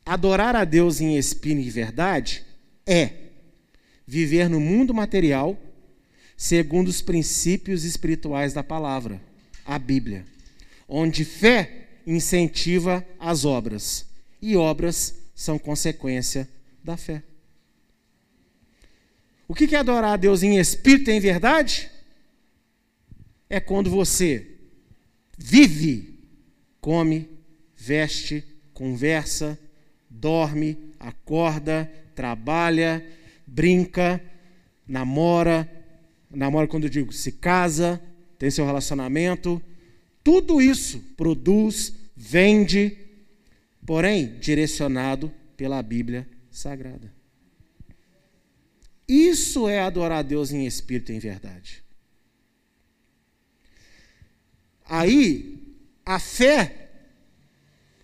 [0.05, 2.43] adorar a Deus em espírito e verdade
[2.85, 3.11] é
[4.05, 5.57] viver no mundo material
[6.35, 9.21] segundo os princípios espirituais da palavra,
[9.65, 10.25] a Bíblia,
[10.87, 14.06] onde fé incentiva as obras
[14.41, 16.47] e obras são consequência
[16.83, 17.23] da fé.
[19.47, 21.89] O que é adorar a Deus em espírito e em verdade?
[23.49, 24.45] é quando você
[25.37, 26.19] vive,
[26.81, 27.29] come,
[27.75, 28.43] veste,
[28.73, 29.57] conversa,
[30.09, 33.05] dorme, acorda, trabalha,
[33.45, 34.21] brinca,
[34.87, 35.69] namora,
[36.29, 38.01] namora quando eu digo se casa,
[38.37, 39.61] tem seu relacionamento,
[40.23, 42.97] tudo isso produz, vende,
[43.87, 47.09] porém direcionado pela Bíblia Sagrada.
[49.07, 51.81] Isso é adorar a Deus em espírito e em verdade.
[54.83, 55.73] Aí,
[56.05, 56.89] a fé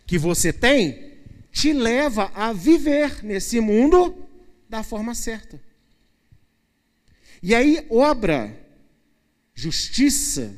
[0.07, 1.17] que você tem
[1.51, 4.25] te leva a viver nesse mundo
[4.69, 5.61] da forma certa.
[7.41, 8.57] E aí, obra,
[9.53, 10.55] justiça,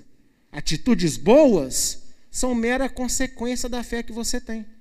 [0.52, 4.75] atitudes boas são mera consequência da fé que você tem.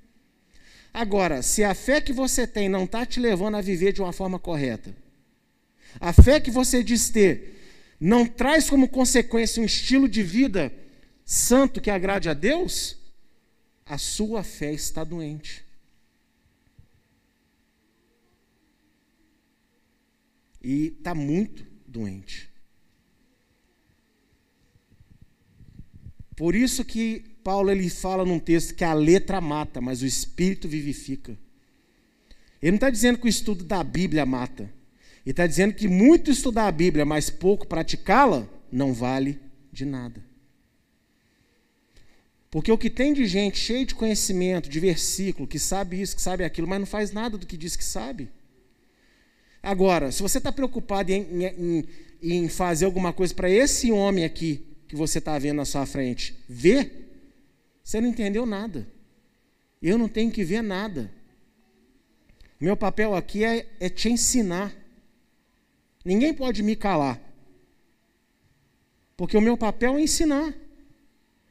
[0.95, 4.13] Agora, se a fé que você tem não está te levando a viver de uma
[4.13, 4.95] forma correta,
[5.99, 7.61] a fé que você diz ter
[7.99, 10.73] não traz como consequência um estilo de vida
[11.25, 12.97] santo que agrade a Deus,
[13.85, 15.65] a sua fé está doente.
[20.63, 22.53] E está muito doente.
[26.37, 30.67] Por isso que Paulo ele fala num texto que a letra mata, mas o espírito
[30.67, 31.39] vivifica.
[32.63, 34.63] Ele não está dizendo que o estudo da Bíblia mata.
[35.25, 39.39] Ele está dizendo que muito estudar a Bíblia, mas pouco praticá-la, não vale
[39.71, 40.25] de nada.
[42.51, 46.23] Porque o que tem de gente cheia de conhecimento, de versículo, que sabe isso, que
[46.23, 48.31] sabe aquilo, mas não faz nada do que diz que sabe.
[49.63, 51.85] Agora, se você está preocupado em, em,
[52.23, 56.35] em, fazer alguma coisa para esse homem aqui, que você está vendo na sua frente,
[56.49, 57.04] ver,
[57.85, 58.89] você não entendeu nada.
[59.81, 61.13] Eu não tenho que ver nada.
[62.59, 64.75] Meu papel aqui é, é te ensinar.
[66.03, 67.21] Ninguém pode me calar.
[69.17, 70.55] Porque o meu papel é ensinar.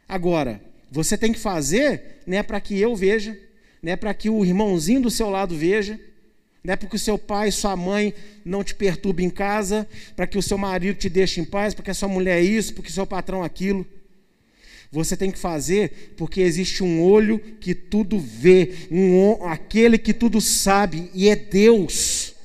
[0.09, 0.59] Agora,
[0.89, 3.39] você tem que fazer, não é para que eu veja,
[3.81, 5.99] não é para que o irmãozinho do seu lado veja,
[6.63, 8.13] não é para que o seu pai, sua mãe
[8.43, 11.91] não te perturbe em casa, para que o seu marido te deixe em paz, porque
[11.91, 13.85] a sua mulher é isso, porque o seu patrão é aquilo.
[14.93, 20.39] Você tem que fazer porque existe um olho que tudo vê, um, aquele que tudo
[20.39, 22.35] sabe, e é Deus.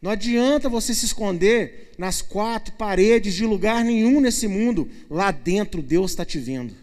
[0.00, 4.90] Não adianta você se esconder nas quatro paredes de lugar nenhum nesse mundo.
[5.08, 6.74] Lá dentro Deus está te vendo.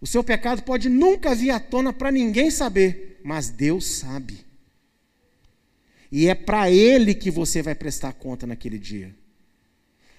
[0.00, 4.51] O seu pecado pode nunca vir à tona para ninguém saber, mas Deus sabe.
[6.12, 9.16] E é para Ele que você vai prestar conta naquele dia.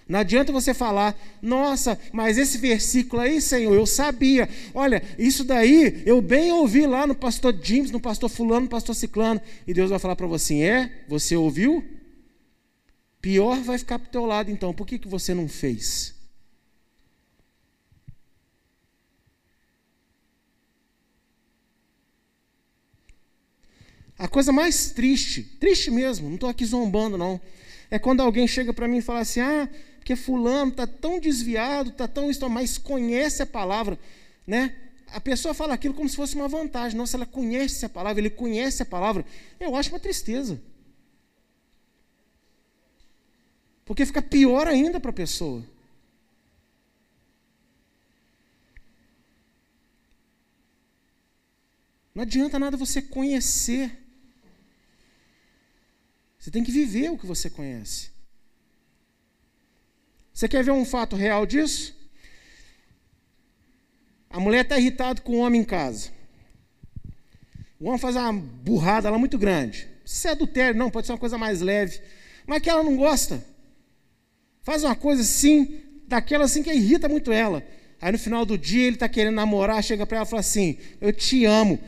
[0.10, 4.50] Não adianta você falar, nossa, mas esse versículo aí, Senhor, eu sabia.
[4.74, 8.96] Olha, isso daí eu bem ouvi lá no pastor James, no pastor Fulano, no pastor
[8.96, 9.40] Ciclano.
[9.68, 11.06] E Deus vai falar para você: é?
[11.08, 11.86] Você ouviu?
[13.22, 14.74] Pior vai ficar para o teu lado, então.
[14.74, 16.14] Por que, que você não fez?
[24.24, 27.42] A coisa mais triste, triste mesmo, não estou aqui zombando, não,
[27.92, 29.68] é quando alguém chega para mim e fala assim: ah,
[29.98, 34.00] porque fulano está tão desviado, está tão mas conhece a palavra,
[34.48, 34.74] né?
[35.08, 36.98] A pessoa fala aquilo como se fosse uma vantagem.
[36.98, 39.26] Nossa, ela conhece a palavra, ele conhece a palavra.
[39.60, 40.62] Eu acho uma tristeza.
[43.84, 45.62] Porque fica pior ainda para a pessoa.
[52.16, 54.03] Não adianta nada você conhecer
[56.44, 58.10] você tem que viver o que você conhece.
[60.34, 61.96] Você quer ver um fato real disso?
[64.30, 66.10] A mulher está irritada com o homem em casa.
[67.80, 69.88] O homem faz uma burrada lá muito grande.
[70.04, 72.02] Se é adultério, não, pode ser uma coisa mais leve.
[72.46, 73.42] Mas que ela não gosta.
[74.64, 77.66] Faz uma coisa assim, daquela assim que irrita muito ela.
[78.02, 80.78] Aí no final do dia ele está querendo namorar, chega para ela e fala assim:
[81.00, 81.80] Eu te amo.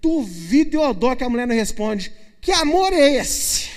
[0.00, 2.10] Duvido e odó que a mulher não responde.
[2.40, 3.76] Que amor é esse?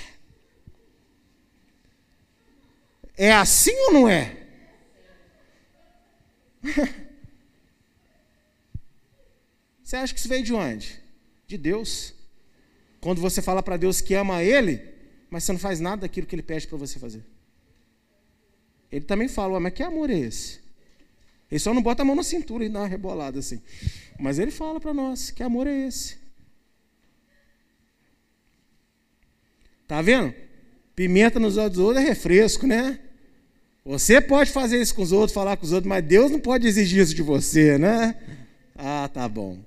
[3.17, 4.37] É assim ou não é?
[9.83, 11.01] Você acha que isso veio de onde?
[11.45, 12.13] De Deus.
[13.01, 14.81] Quando você fala para Deus que ama Ele,
[15.29, 17.25] mas você não faz nada daquilo que Ele pede para você fazer.
[18.91, 20.61] Ele também fala, mas que amor é esse?
[21.49, 23.61] Ele só não bota a mão na cintura e dá uma rebolada assim.
[24.17, 26.17] Mas ele fala para nós, que amor é esse?
[29.87, 30.33] Tá vendo?
[31.01, 32.99] Pimenta nos olhos dos outros é refresco, né?
[33.83, 36.67] Você pode fazer isso com os outros, falar com os outros, mas Deus não pode
[36.67, 38.15] exigir isso de você, né?
[38.75, 39.57] Ah, tá bom.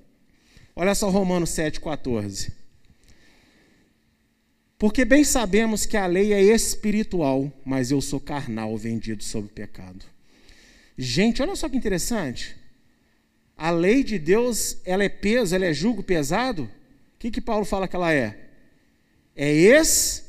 [0.73, 2.53] Olha só Romanos 7,14.
[4.79, 9.49] Porque bem sabemos que a lei é espiritual, mas eu sou carnal, vendido sob o
[9.49, 10.05] pecado.
[10.97, 12.55] Gente, olha só que interessante.
[13.57, 16.63] A lei de Deus, ela é peso, ela é jugo pesado?
[16.63, 16.69] O
[17.19, 18.39] que, que Paulo fala que ela é?
[19.35, 20.23] É espiritual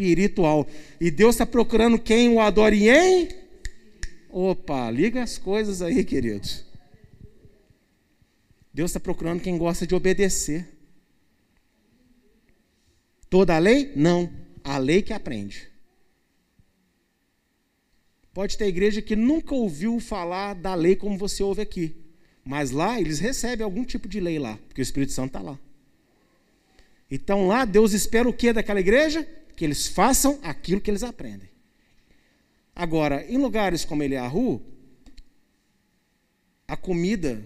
[0.00, 0.66] espiritual.
[1.00, 3.28] E Deus está procurando quem o adore em.
[4.30, 6.64] Opa, liga as coisas aí, queridos.
[8.72, 10.66] Deus está procurando quem gosta de obedecer.
[13.28, 13.92] Toda a lei?
[13.94, 14.30] Não.
[14.64, 15.68] A lei que aprende.
[18.32, 21.96] Pode ter igreja que nunca ouviu falar da lei como você ouve aqui.
[22.44, 25.58] Mas lá eles recebem algum tipo de lei lá, porque o Espírito Santo está lá.
[27.10, 29.26] Então lá Deus espera o que daquela igreja?
[29.60, 31.50] Que eles façam aquilo que eles aprendem.
[32.74, 34.58] Agora, em lugares como Eliahu,
[36.66, 37.44] a comida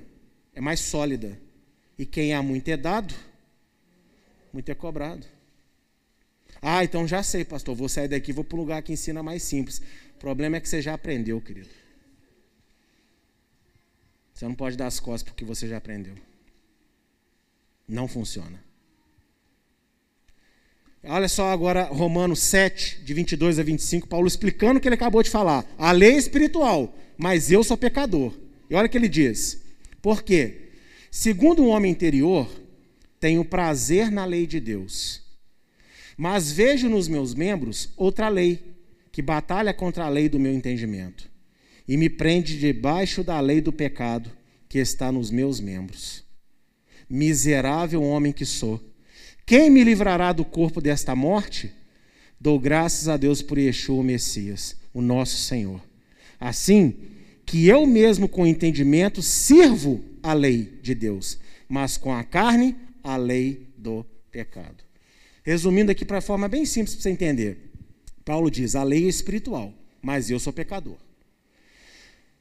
[0.52, 1.36] é mais sólida.
[1.98, 3.12] E quem há muito é dado,
[4.52, 5.26] muito é cobrado.
[6.62, 9.42] Ah, então já sei, pastor, vou sair daqui, vou para um lugar que ensina mais
[9.42, 9.82] simples.
[10.14, 11.70] O problema é que você já aprendeu, querido.
[14.32, 16.14] Você não pode dar as costas porque você já aprendeu.
[17.88, 18.63] Não funciona.
[21.06, 25.22] Olha só agora Romanos 7, de 22 a 25, Paulo explicando o que ele acabou
[25.22, 25.66] de falar.
[25.76, 28.32] A lei é espiritual, mas eu sou pecador.
[28.70, 29.62] E olha o que ele diz.
[30.00, 30.70] Por quê?
[31.10, 32.48] Segundo um homem interior,
[33.20, 35.22] tenho prazer na lei de Deus.
[36.16, 38.74] Mas vejo nos meus membros outra lei,
[39.12, 41.30] que batalha contra a lei do meu entendimento,
[41.86, 44.30] e me prende debaixo da lei do pecado
[44.68, 46.24] que está nos meus membros.
[47.08, 48.80] Miserável homem que sou,
[49.46, 51.70] quem me livrará do corpo desta morte?
[52.40, 55.80] Dou graças a Deus por Yeshua, o Messias, o nosso Senhor.
[56.40, 56.94] Assim,
[57.44, 61.38] que eu mesmo com entendimento sirvo a lei de Deus,
[61.68, 64.82] mas com a carne, a lei do pecado.
[65.42, 67.70] Resumindo aqui para forma bem simples para você entender.
[68.24, 70.96] Paulo diz: a lei é espiritual, mas eu sou pecador.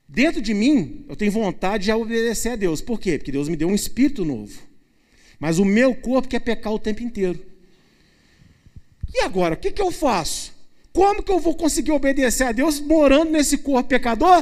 [0.07, 2.81] Dentro de mim, eu tenho vontade de obedecer a Deus.
[2.81, 3.17] Por quê?
[3.17, 4.57] Porque Deus me deu um espírito novo.
[5.43, 7.37] Mas o meu corpo quer pecar o tempo inteiro.
[9.13, 10.53] E agora, o que, que eu faço?
[10.93, 14.41] Como que eu vou conseguir obedecer a Deus morando nesse corpo pecador?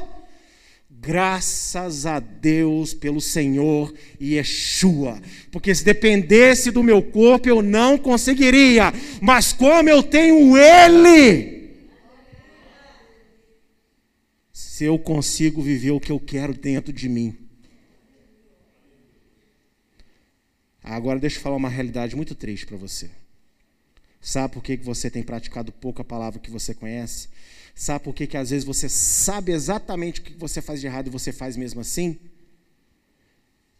[0.91, 5.19] Graças a Deus pelo Senhor e Yeshua.
[5.51, 8.93] Porque se dependesse do meu corpo, eu não conseguiria.
[9.19, 11.79] Mas como eu tenho Ele,
[14.53, 17.40] se eu consigo viver o que eu quero dentro de mim.
[20.83, 23.09] Agora deixa eu falar uma realidade muito triste para você.
[24.19, 27.27] Sabe por que você tem praticado pouca palavra que você conhece?
[27.73, 31.07] Sabe por que, que às vezes você sabe exatamente o que você faz de errado
[31.07, 32.19] e você faz mesmo assim?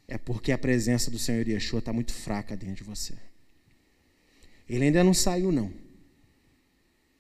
[0.08, 3.14] É porque a presença do Senhor Yeshua está muito fraca dentro de você.
[4.68, 5.72] Ele ainda não saiu, não.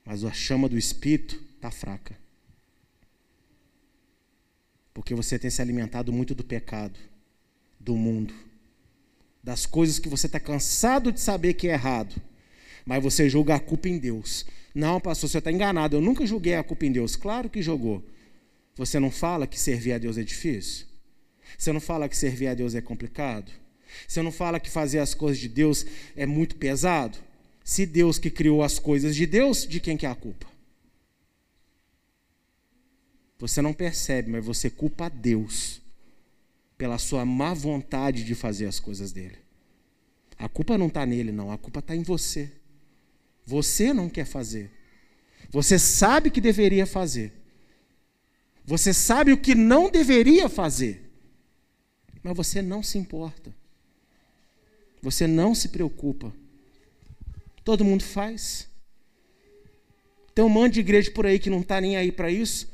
[0.05, 2.17] Mas a chama do Espírito está fraca.
[4.93, 6.99] Porque você tem se alimentado muito do pecado,
[7.79, 8.33] do mundo,
[9.43, 12.15] das coisas que você está cansado de saber que é errado,
[12.85, 14.45] mas você julga a culpa em Deus.
[14.73, 15.97] Não, pastor, você está enganado.
[15.97, 17.15] Eu nunca julguei a culpa em Deus.
[17.15, 18.03] Claro que jogou.
[18.75, 20.85] Você não fala que servir a Deus é difícil?
[21.57, 23.51] Você não fala que servir a Deus é complicado?
[24.07, 25.85] Você não fala que fazer as coisas de Deus
[26.15, 27.17] é muito pesado?
[27.63, 30.47] Se Deus que criou as coisas de Deus, de quem que é a culpa?
[33.37, 35.80] Você não percebe, mas você culpa a Deus
[36.81, 39.37] pela sua má vontade de fazer as coisas dele.
[40.35, 41.51] A culpa não está nele, não.
[41.51, 42.51] A culpa está em você.
[43.45, 44.71] Você não quer fazer.
[45.51, 47.33] Você sabe que deveria fazer.
[48.65, 51.07] Você sabe o que não deveria fazer.
[52.23, 53.53] Mas você não se importa.
[55.03, 56.33] Você não se preocupa.
[57.63, 58.67] Todo mundo faz.
[60.33, 62.71] Tem um monte de igreja por aí que não está nem aí para isso.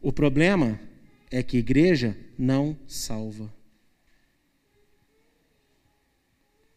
[0.00, 0.78] O problema
[1.30, 3.52] é que igreja não salva.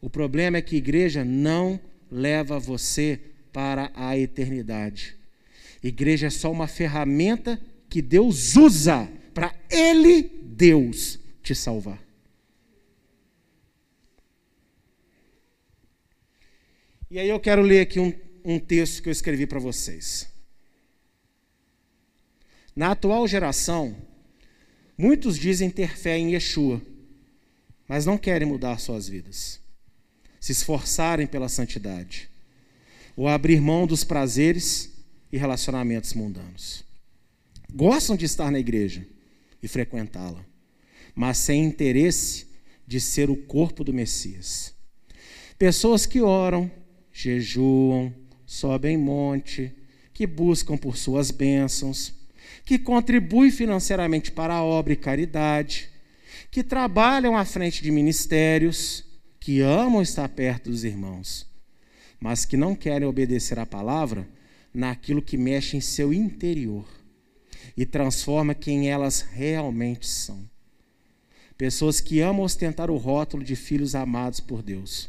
[0.00, 1.80] O problema é que igreja não
[2.10, 3.20] leva você
[3.52, 5.16] para a eternidade.
[5.82, 12.02] Igreja é só uma ferramenta que Deus usa para Ele, Deus, te salvar.
[17.10, 18.12] E aí eu quero ler aqui um,
[18.44, 20.32] um texto que eu escrevi para vocês.
[22.74, 23.94] Na atual geração,
[25.02, 26.80] muitos dizem ter fé em Yeshua,
[27.88, 29.62] mas não querem mudar suas vidas
[30.42, 32.28] se esforçarem pela santidade,
[33.14, 34.90] ou abrir mão dos prazeres
[35.30, 36.82] e relacionamentos mundanos.
[37.72, 39.06] Gostam de estar na igreja
[39.62, 40.44] e frequentá-la,
[41.14, 42.48] mas sem interesse
[42.84, 44.74] de ser o corpo do Messias.
[45.56, 46.68] Pessoas que oram,
[47.12, 48.12] jejuam,
[48.44, 49.72] sobem monte,
[50.12, 52.12] que buscam por suas bênçãos,
[52.64, 55.88] que contribuem financeiramente para a obra e caridade,
[56.50, 59.04] que trabalham à frente de ministérios,
[59.40, 61.46] que amam estar perto dos irmãos,
[62.20, 64.28] mas que não querem obedecer à palavra
[64.72, 66.86] naquilo que mexe em seu interior
[67.76, 70.48] e transforma quem elas realmente são.
[71.56, 75.08] Pessoas que amam ostentar o rótulo de filhos amados por Deus,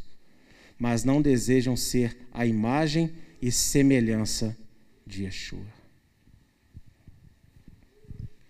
[0.77, 4.57] mas não desejam ser a imagem e semelhança
[5.05, 5.82] de Yeshua.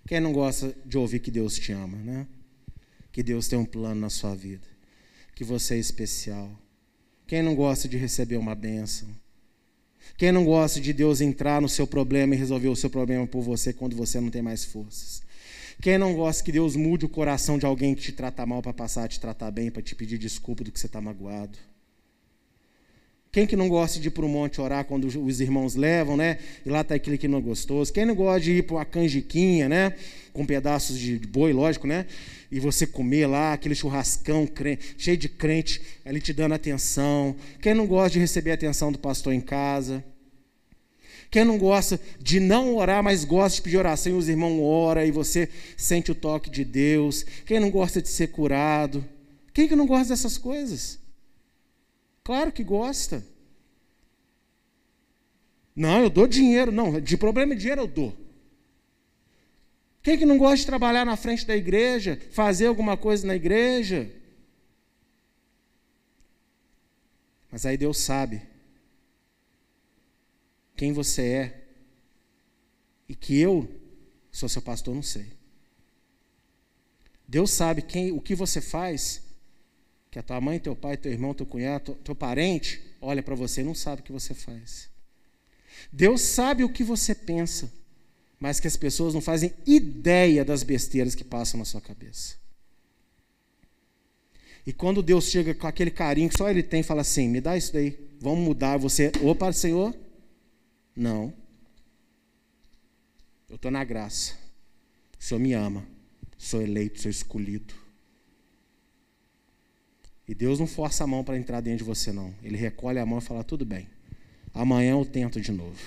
[0.08, 2.28] Quem não gosta de ouvir que Deus te ama, né?
[3.12, 4.74] Que Deus tem um plano na sua vida
[5.36, 6.52] que você é especial.
[7.26, 9.08] Quem não gosta de receber uma bênção?
[10.18, 13.42] Quem não gosta de Deus entrar no seu problema e resolver o seu problema por
[13.42, 15.24] você quando você não tem mais forças?
[15.82, 18.74] Quem não gosta que Deus mude o coração de alguém que te trata mal para
[18.74, 21.58] passar a te tratar bem, para te pedir desculpa do que você está magoado?
[23.34, 26.38] Quem que não gosta de ir para o monte orar quando os irmãos levam, né?
[26.64, 27.92] E lá está aquele que não é gostoso.
[27.92, 29.96] Quem não gosta de ir para uma canjiquinha, né?
[30.32, 32.06] Com pedaços de boi, lógico, né?
[32.52, 34.48] E você comer lá aquele churrascão
[35.00, 37.36] cheio de crente ali te dando atenção.
[37.60, 40.06] Quem não gosta de receber a atenção do pastor em casa?
[41.32, 45.04] Quem não gosta de não orar, mas gosta de pedir oração e os irmãos oram
[45.04, 47.26] e você sente o toque de Deus?
[47.48, 49.04] Quem não gosta de ser curado?
[49.52, 51.02] Quem que não gosta dessas coisas?
[52.24, 53.26] Claro que gosta.
[55.76, 56.72] Não, eu dou dinheiro.
[56.72, 58.18] Não, de problema de dinheiro eu dou.
[60.02, 64.12] Quem que não gosta de trabalhar na frente da igreja, fazer alguma coisa na igreja?
[67.50, 68.42] Mas aí Deus sabe
[70.76, 71.68] quem você é
[73.08, 73.70] e que eu
[74.32, 75.32] sou seu pastor, não sei.
[77.28, 79.23] Deus sabe quem, o que você faz,
[80.14, 83.62] que a tua mãe, teu pai, teu irmão, teu cunhado, teu, parente olha para você
[83.62, 84.88] e não sabe o que você faz.
[85.92, 87.74] Deus sabe o que você pensa,
[88.40, 92.36] mas que as pessoas não fazem ideia das besteiras que passam na sua cabeça.
[94.68, 97.58] E quando Deus chega com aquele carinho que só Ele tem, fala assim: me dá
[97.58, 98.78] isso daí, vamos mudar.
[98.78, 99.98] Você, opa, Senhor,
[100.96, 101.34] não.
[103.50, 104.36] Eu estou na graça.
[105.20, 105.88] O Senhor me ama.
[106.38, 107.83] Sou eleito, sou escolhido.
[110.28, 112.34] E Deus não força a mão para entrar dentro de você, não.
[112.42, 113.88] Ele recolhe a mão e fala: tudo bem.
[114.54, 115.80] Amanhã eu tento de novo.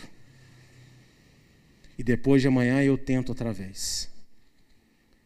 [1.98, 4.10] E depois de amanhã eu tento outra vez.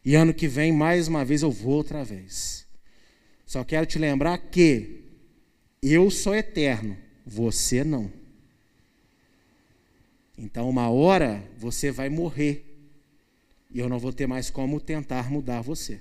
[0.04, 2.66] E ano que vem, mais uma vez, eu vou outra vez.
[3.44, 5.04] Só quero te lembrar que
[5.82, 6.96] eu sou eterno,
[7.26, 8.10] você não.
[10.38, 12.64] Então, uma hora você vai morrer
[13.72, 16.00] e eu não vou ter mais como tentar mudar você.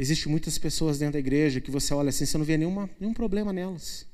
[0.00, 3.12] Existem muitas pessoas dentro da igreja que você olha assim, você não vê nenhuma, nenhum
[3.12, 4.06] problema nelas.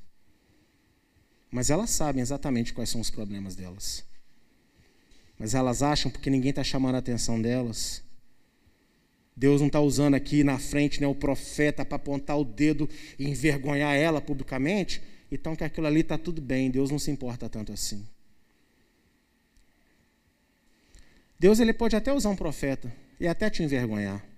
[1.49, 4.03] Mas elas sabem exatamente quais são os problemas delas.
[5.39, 8.03] Mas elas acham porque ninguém está chamando a atenção delas.
[9.33, 13.25] Deus não está usando aqui na frente né, o profeta para apontar o dedo e
[13.25, 17.71] envergonhar ela publicamente, então que aquilo ali está tudo bem, Deus não se importa tanto
[17.71, 18.05] assim.
[21.39, 24.36] Deus ele pode até usar um profeta e até te envergonhar.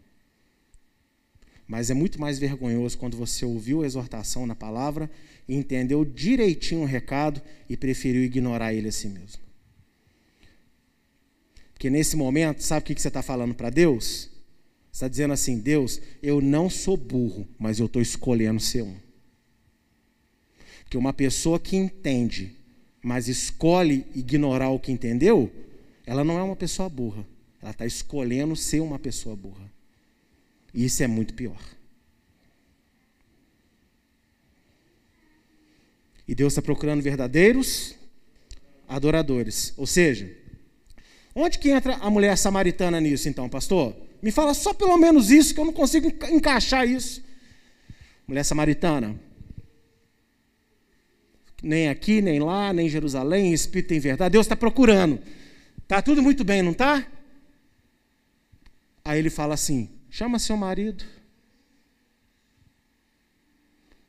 [1.69, 5.09] Mas é muito mais vergonhoso quando você ouviu a exortação na palavra
[5.47, 9.41] entendeu direitinho o recado e preferiu ignorar ele a si mesmo.
[11.73, 14.29] Porque nesse momento, sabe o que você está falando para Deus?
[14.91, 18.95] está dizendo assim: Deus, eu não sou burro, mas eu estou escolhendo ser um.
[20.89, 22.55] Que uma pessoa que entende,
[23.01, 25.51] mas escolhe ignorar o que entendeu,
[26.05, 27.25] ela não é uma pessoa burra.
[27.61, 29.71] Ela está escolhendo ser uma pessoa burra.
[30.73, 31.59] E isso é muito pior.
[36.27, 37.95] E Deus está procurando verdadeiros
[38.87, 39.73] adoradores.
[39.77, 40.31] Ou seja,
[41.33, 43.95] onde que entra a mulher samaritana nisso, então, pastor?
[44.21, 47.23] Me fala só pelo menos isso, que eu não consigo encaixar isso.
[48.27, 49.19] Mulher samaritana.
[51.63, 54.33] Nem aqui, nem lá, nem em Jerusalém, Espírito em verdade.
[54.33, 55.19] Deus está procurando.
[55.81, 57.05] Está tudo muito bem, não está?
[59.03, 61.03] Aí ele fala assim: chama seu marido.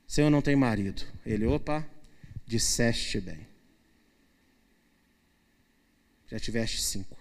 [0.06, 1.02] Senhor não tem marido.
[1.24, 1.86] Ele, opa,
[2.46, 3.46] disseste bem.
[6.28, 7.16] Já tiveste cinco.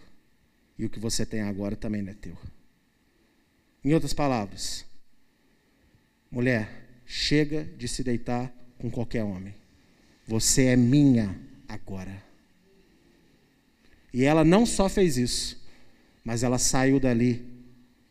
[0.77, 2.37] E o que você tem agora também não é teu.
[3.83, 4.85] Em outras palavras,
[6.31, 9.53] mulher, chega de se deitar com qualquer homem.
[10.27, 11.35] Você é minha
[11.67, 12.23] agora.
[14.13, 15.61] E ela não só fez isso,
[16.23, 17.48] mas ela saiu dali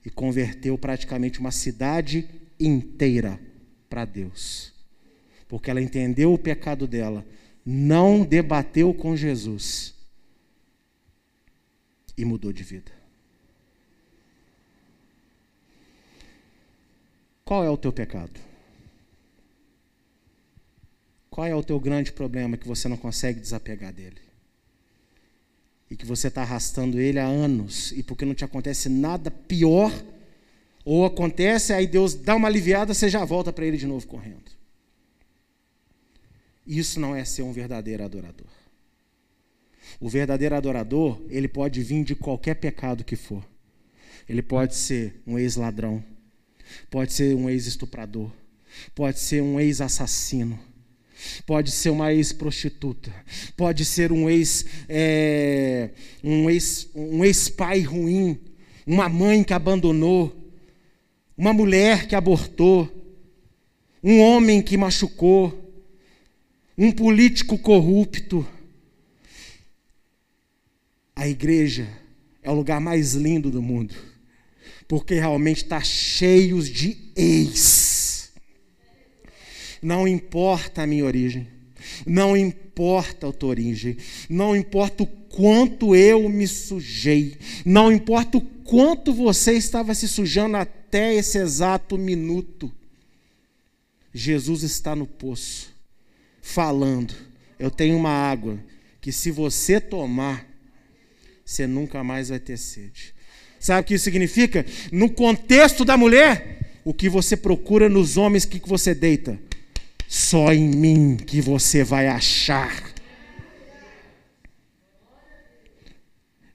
[0.04, 2.28] e converteu praticamente uma cidade
[2.58, 3.40] inteira
[3.88, 4.72] para Deus.
[5.46, 7.26] Porque ela entendeu o pecado dela,
[7.64, 9.94] não debateu com Jesus
[12.16, 12.92] e mudou de vida.
[17.44, 18.38] Qual é o teu pecado?
[21.30, 24.27] Qual é o teu grande problema que você não consegue desapegar dele?
[25.90, 29.92] E que você está arrastando ele há anos, e porque não te acontece nada pior,
[30.84, 34.50] ou acontece, aí Deus dá uma aliviada, você já volta para ele de novo correndo.
[36.66, 38.46] Isso não é ser um verdadeiro adorador.
[39.98, 43.42] O verdadeiro adorador, ele pode vir de qualquer pecado que for.
[44.28, 46.04] Ele pode ser um ex-ladrão,
[46.90, 48.30] Pode ser um ex-estuprador,
[48.94, 50.58] pode ser um ex-assassino,
[51.46, 53.12] pode ser uma ex-prostituta,
[53.56, 55.90] pode ser um ex, é,
[56.22, 58.38] um ex, um ex-pai ruim,
[58.86, 60.34] uma mãe que abandonou,
[61.36, 62.88] uma mulher que abortou.
[64.02, 65.52] um homem que machucou,
[66.76, 68.46] um político corrupto.
[71.16, 71.88] A igreja
[72.42, 73.94] é o lugar mais lindo do mundo,
[74.86, 77.97] porque realmente está cheio de ex.
[79.82, 81.46] Não importa a minha origem,
[82.06, 83.96] não importa a tua origem,
[84.28, 90.56] não importa o quanto eu me sujei, não importa o quanto você estava se sujando
[90.56, 92.72] até esse exato minuto.
[94.12, 95.72] Jesus está no poço,
[96.42, 97.14] falando:
[97.58, 98.58] Eu tenho uma água
[99.00, 100.46] que, se você tomar,
[101.44, 103.14] você nunca mais vai ter sede.
[103.60, 104.64] Sabe o que isso significa?
[104.92, 109.38] No contexto da mulher, o que você procura nos homens que você deita,
[110.08, 112.82] só em mim que você vai achar.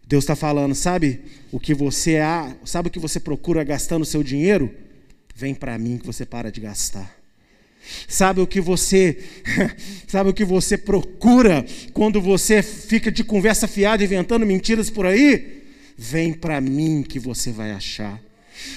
[0.05, 4.05] Deus está falando, sabe o que você há, sabe o que você procura gastando o
[4.05, 4.73] seu dinheiro?
[5.35, 7.15] Vem para mim que você para de gastar.
[8.07, 9.23] Sabe o que você
[10.07, 15.63] sabe o que você procura quando você fica de conversa fiada inventando mentiras por aí?
[15.95, 18.19] Vem para mim que você vai achar.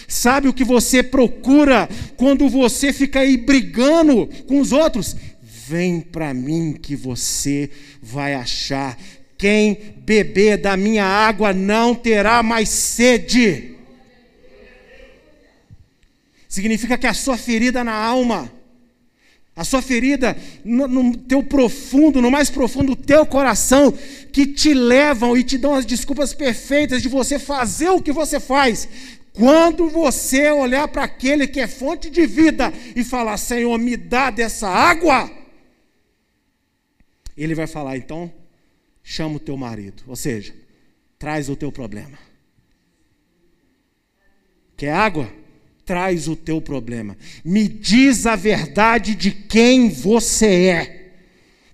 [0.09, 5.17] Sabe o que você procura quando você fica aí brigando com os outros?
[5.43, 7.71] Vem para mim que você
[8.01, 8.99] vai achar.
[9.37, 13.75] Quem beber da minha água não terá mais sede.
[16.49, 18.51] Significa que a sua ferida na alma
[19.57, 23.91] a sua ferida no, no, teu profundo, no mais profundo do teu coração,
[24.31, 28.39] que te levam e te dão as desculpas perfeitas de você fazer o que você
[28.39, 28.87] faz.
[29.37, 34.31] Quando você olhar para aquele que é fonte de vida e falar, Senhor, me dá
[34.31, 35.31] dessa água,
[37.37, 38.33] ele vai falar, então,
[39.03, 40.55] chama o teu marido, ou seja,
[41.19, 42.19] traz o teu problema.
[44.77, 45.31] Quer água?
[45.87, 47.17] traz o teu problema.
[47.45, 51.13] Me diz a verdade de quem você é.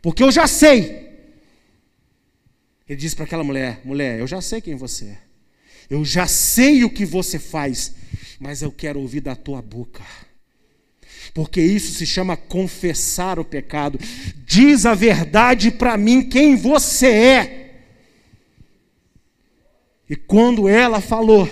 [0.02, 1.10] Porque eu já sei.
[2.86, 5.18] Ele diz para aquela mulher: mulher, eu já sei quem você é.
[5.92, 7.94] Eu já sei o que você faz.
[8.40, 10.02] Mas eu quero ouvir da tua boca.
[11.34, 13.98] Porque isso se chama confessar o pecado.
[14.46, 17.84] Diz a verdade para mim quem você é.
[20.08, 21.46] E quando ela falou,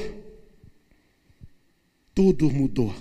[2.14, 2.94] tudo mudou.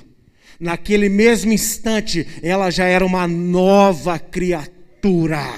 [0.60, 5.58] Naquele mesmo instante, ela já era uma nova criatura.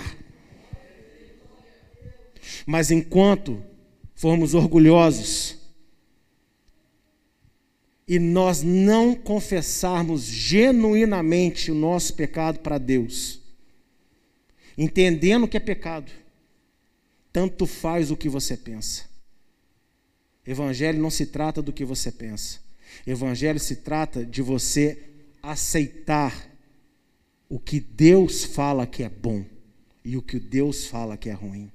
[2.67, 3.63] Mas enquanto
[4.13, 5.59] formos orgulhosos
[8.11, 13.39] e nós não confessarmos genuinamente o nosso pecado para Deus,
[14.77, 16.11] entendendo que é pecado,
[17.31, 19.05] tanto faz o que você pensa.
[20.45, 22.59] Evangelho não se trata do que você pensa.
[23.07, 25.01] Evangelho se trata de você
[25.41, 26.53] aceitar
[27.47, 29.45] o que Deus fala que é bom
[30.03, 31.71] e o que Deus fala que é ruim.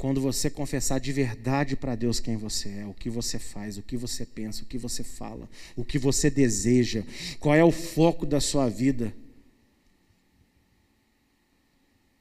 [0.00, 3.82] Quando você confessar de verdade para Deus quem você é, o que você faz, o
[3.82, 7.04] que você pensa, o que você fala, o que você deseja,
[7.38, 9.14] qual é o foco da sua vida,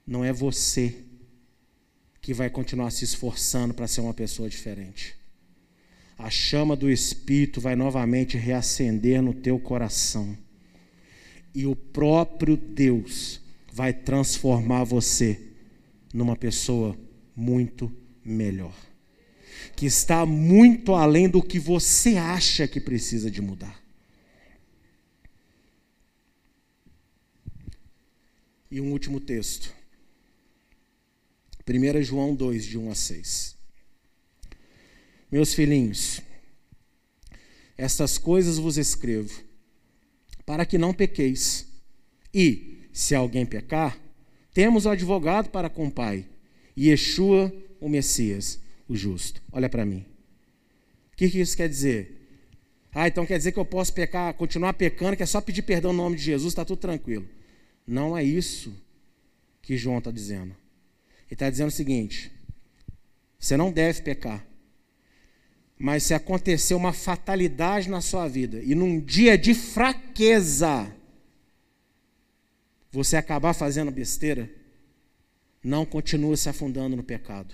[0.06, 1.04] não é você
[2.22, 5.18] que vai continuar se esforçando para ser uma pessoa diferente
[6.20, 10.38] a chama do Espírito vai novamente reacender no teu coração.
[11.56, 13.40] E o próprio Deus
[13.72, 15.40] vai transformar você
[16.14, 16.98] numa pessoa
[17.40, 17.90] muito
[18.24, 18.76] melhor.
[19.76, 23.82] Que está muito além do que você acha que precisa de mudar.
[28.70, 29.74] E um último texto.
[31.68, 33.56] 1 João 2, de 1 a 6.
[35.32, 36.22] Meus filhinhos,
[37.78, 39.44] estas coisas vos escrevo,
[40.46, 41.68] para que não pequeis.
[42.34, 43.98] E, se alguém pecar,
[44.54, 46.28] temos o advogado para com o Pai,
[46.80, 49.42] Yeshua, o Messias, o justo.
[49.52, 50.06] Olha para mim.
[51.14, 52.20] O que, que isso quer dizer?
[52.94, 55.92] Ah, então quer dizer que eu posso pecar, continuar pecando, que é só pedir perdão
[55.92, 57.28] no nome de Jesus, está tudo tranquilo.
[57.86, 58.74] Não é isso
[59.62, 60.56] que João está dizendo.
[61.28, 62.32] Ele está dizendo o seguinte:
[63.38, 64.46] você não deve pecar.
[65.78, 70.94] Mas se acontecer uma fatalidade na sua vida e num dia de fraqueza
[72.92, 74.50] você acabar fazendo besteira,
[75.64, 77.54] não continue se afundando no pecado.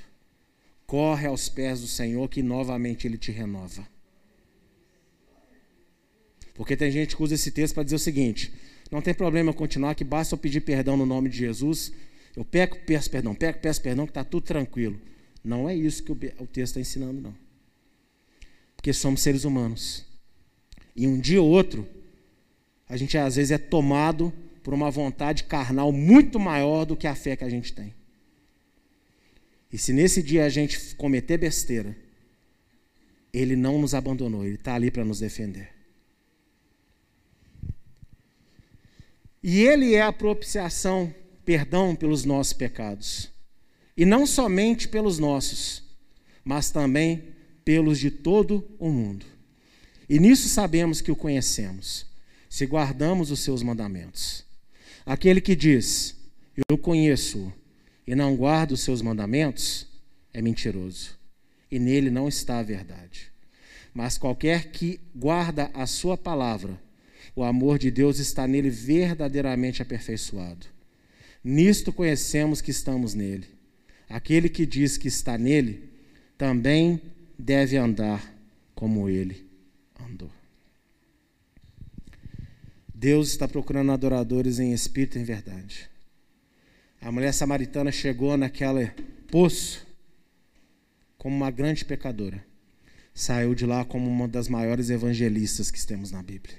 [0.86, 3.88] Corre aos pés do Senhor que novamente Ele te renova.
[6.54, 8.54] Porque tem gente que usa esse texto para dizer o seguinte:
[8.92, 11.92] não tem problema eu continuar, que basta eu pedir perdão no nome de Jesus.
[12.36, 15.00] Eu peco, peço perdão, peco, peço perdão, que está tudo tranquilo.
[15.44, 17.46] Não é isso que o texto está ensinando, não
[18.86, 20.06] porque somos seres humanos.
[20.96, 21.88] E um dia ou outro,
[22.88, 24.32] a gente às vezes é tomado
[24.66, 27.94] por uma vontade carnal muito maior do que a fé que a gente tem.
[29.72, 31.96] E se nesse dia a gente cometer besteira,
[33.32, 35.70] Ele não nos abandonou, Ele está ali para nos defender.
[39.44, 41.14] E Ele é a propiciação,
[41.46, 43.32] perdão pelos nossos pecados.
[43.96, 45.84] E não somente pelos nossos,
[46.44, 49.28] mas também pelos de todo o mundo.
[50.10, 52.08] E nisso sabemos que o conhecemos,
[52.50, 54.45] se guardamos os seus mandamentos.
[55.06, 56.16] Aquele que diz,
[56.68, 57.54] eu conheço
[58.08, 59.88] e não guarda os seus mandamentos,
[60.34, 61.16] é mentiroso,
[61.70, 63.32] e nele não está a verdade.
[63.94, 66.82] Mas qualquer que guarda a sua palavra,
[67.36, 70.66] o amor de Deus está nele verdadeiramente aperfeiçoado.
[71.44, 73.48] Nisto conhecemos que estamos nele.
[74.10, 75.88] Aquele que diz que está nele,
[76.36, 77.00] também
[77.38, 78.34] deve andar
[78.74, 79.45] como ele
[83.06, 85.88] Deus está procurando adoradores em espírito e em verdade.
[87.00, 88.88] A mulher samaritana chegou naquele
[89.30, 89.86] poço
[91.16, 92.44] como uma grande pecadora.
[93.14, 96.56] Saiu de lá como uma das maiores evangelistas que temos na Bíblia.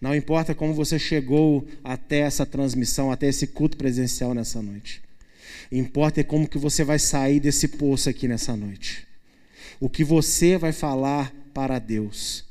[0.00, 5.00] Não importa como você chegou até essa transmissão, até esse culto presencial nessa noite.
[5.70, 9.06] Importa é como que você vai sair desse poço aqui nessa noite.
[9.78, 12.50] O que você vai falar para Deus.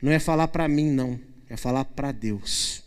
[0.00, 1.20] Não é falar para mim, não.
[1.48, 2.82] É falar para Deus.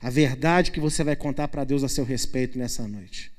[0.00, 3.32] A verdade que você vai contar para Deus a seu respeito nessa noite.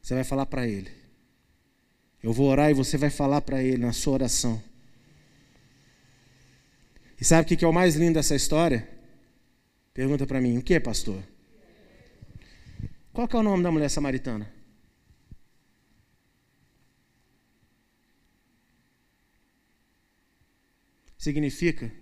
[0.00, 0.90] Você vai falar para Ele.
[2.22, 4.62] Eu vou orar e você vai falar para Ele na sua oração.
[7.20, 8.88] E sabe o que é o mais lindo dessa história?
[9.92, 11.22] Pergunta para mim: o que, pastor?
[13.12, 14.50] Qual que é o nome da mulher samaritana?
[21.20, 21.92] Significa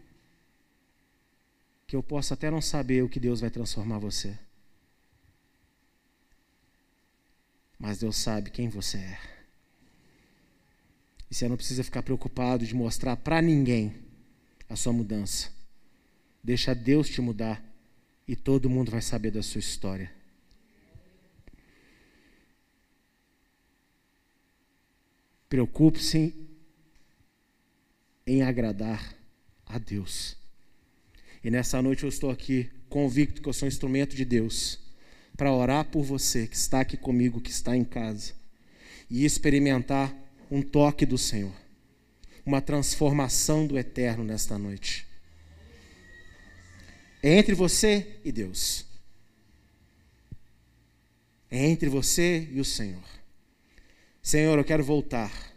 [1.89, 4.39] que eu posso até não saber o que Deus vai transformar você.
[7.77, 9.21] Mas Deus sabe quem você é.
[11.29, 13.93] E você não precisa ficar preocupado de mostrar para ninguém
[14.69, 15.51] a sua mudança.
[16.41, 17.61] Deixa Deus te mudar
[18.27, 20.13] e todo mundo vai saber da sua história.
[25.49, 26.48] Preocupe-se
[28.29, 29.15] em agradar
[29.65, 30.37] a Deus.
[31.43, 34.79] E nessa noite eu estou aqui convicto que eu sou um instrumento de Deus
[35.35, 38.35] para orar por você que está aqui comigo, que está em casa,
[39.09, 40.15] e experimentar
[40.51, 41.55] um toque do Senhor,
[42.45, 45.07] uma transformação do eterno nesta noite.
[47.23, 48.85] É entre você e Deus.
[51.51, 53.03] É entre você e o Senhor.
[54.23, 55.48] Senhor, eu quero voltar.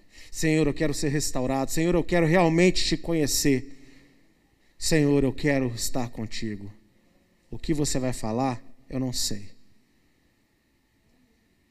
[0.42, 1.70] Senhor, eu quero ser restaurado.
[1.70, 3.78] Senhor, eu quero realmente te conhecer.
[4.76, 6.74] Senhor, eu quero estar contigo.
[7.52, 9.52] O que você vai falar, eu não sei.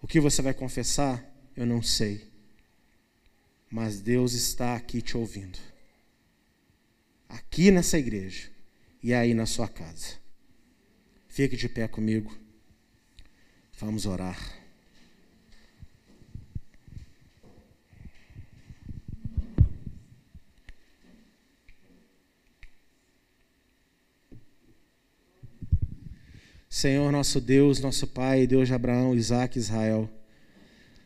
[0.00, 1.20] O que você vai confessar,
[1.56, 2.30] eu não sei.
[3.68, 5.58] Mas Deus está aqui te ouvindo.
[7.28, 8.50] Aqui nessa igreja
[9.02, 10.14] e aí na sua casa.
[11.26, 12.32] Fique de pé comigo.
[13.80, 14.59] Vamos orar.
[26.72, 30.08] Senhor nosso Deus, nosso Pai, Deus de Abraão, Isaac e Israel.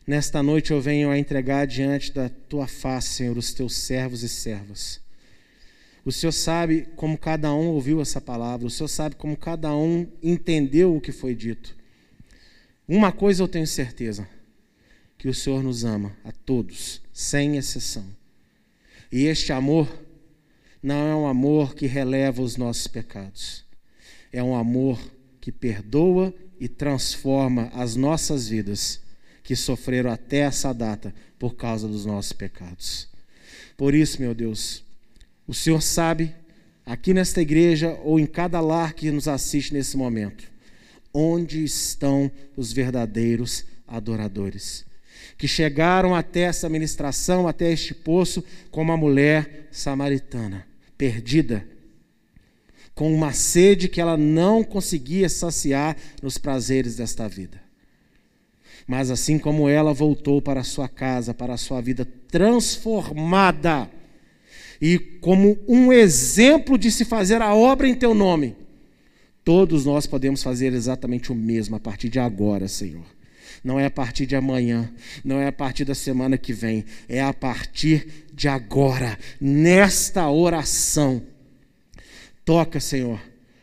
[0.05, 4.29] Nesta noite eu venho a entregar diante da tua face, Senhor, os teus servos e
[4.29, 5.01] servas.
[6.05, 10.07] O Senhor sabe como cada um ouviu essa palavra, o Senhor sabe como cada um
[10.21, 11.75] entendeu o que foi dito.
[12.87, 14.29] Uma coisa eu tenho certeza:
[15.17, 18.05] que o Senhor nos ama a todos, sem exceção.
[19.11, 19.89] E este amor
[20.81, 23.65] não é um amor que releva os nossos pecados,
[24.31, 25.14] é um amor
[25.45, 28.99] que perdoa e transforma as nossas vidas
[29.43, 33.07] que sofreram até essa data por causa dos nossos pecados.
[33.77, 34.83] Por isso, meu Deus,
[35.47, 36.33] o Senhor sabe,
[36.83, 40.45] aqui nesta igreja ou em cada lar que nos assiste nesse momento,
[41.13, 44.83] onde estão os verdadeiros adoradores,
[45.37, 50.65] que chegaram até essa ministração, até este poço, como a mulher samaritana,
[50.97, 51.67] perdida,
[52.95, 57.61] com uma sede que ela não conseguia saciar nos prazeres desta vida.
[58.87, 63.89] Mas assim como ela voltou para sua casa, para a sua vida transformada,
[64.81, 68.55] e como um exemplo de se fazer a obra em teu nome,
[69.43, 73.05] todos nós podemos fazer exatamente o mesmo a partir de agora, Senhor.
[73.63, 74.93] Não é a partir de amanhã,
[75.23, 81.34] não é a partir da semana que vem, é a partir de agora, nesta oração.
[82.45, 83.19] Toca, Senhor,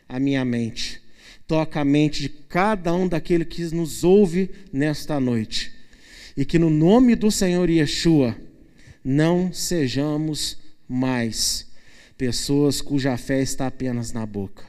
[0.09, 1.01] a minha mente,
[1.47, 5.71] toca a mente de cada um daquele que nos ouve nesta noite,
[6.35, 8.35] e que no nome do Senhor Yeshua
[9.03, 10.57] não sejamos
[10.87, 11.71] mais
[12.17, 14.65] pessoas cuja fé está apenas na boca,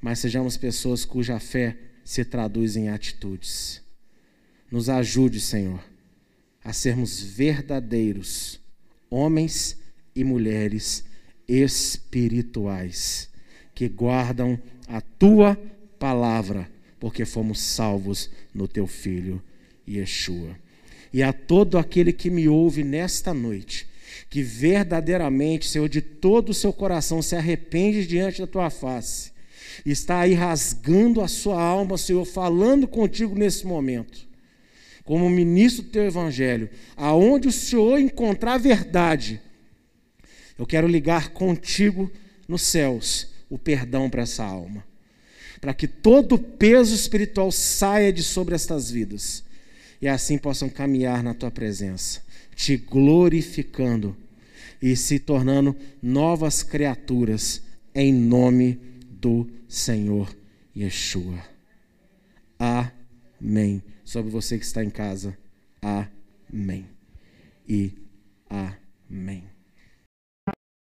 [0.00, 3.82] mas sejamos pessoas cuja fé se traduz em atitudes.
[4.70, 5.82] Nos ajude, Senhor,
[6.64, 8.58] a sermos verdadeiros
[9.10, 9.76] homens
[10.14, 11.04] e mulheres
[11.50, 13.28] espirituais
[13.74, 15.58] que guardam a tua
[15.98, 19.42] palavra, porque fomos salvos no teu filho
[19.88, 20.56] Yeshua.
[21.12, 23.88] E a todo aquele que me ouve nesta noite,
[24.28, 29.32] que verdadeiramente, Senhor, de todo o seu coração se arrepende diante da tua face,
[29.84, 34.30] está aí rasgando a sua alma, Senhor, falando contigo nesse momento
[35.10, 39.40] como ministro do teu evangelho, aonde o Senhor encontrar verdade,
[40.60, 42.12] eu quero ligar contigo
[42.46, 44.84] nos céus o perdão para essa alma,
[45.58, 49.42] para que todo o peso espiritual saia de sobre estas vidas
[50.02, 52.22] e assim possam caminhar na tua presença,
[52.54, 54.14] te glorificando
[54.82, 57.62] e se tornando novas criaturas
[57.94, 60.28] em nome do Senhor
[60.76, 61.42] Yeshua.
[62.58, 65.38] Amém sobre você que está em casa.
[65.80, 66.84] Amém.
[67.66, 67.94] E
[68.50, 69.59] amém.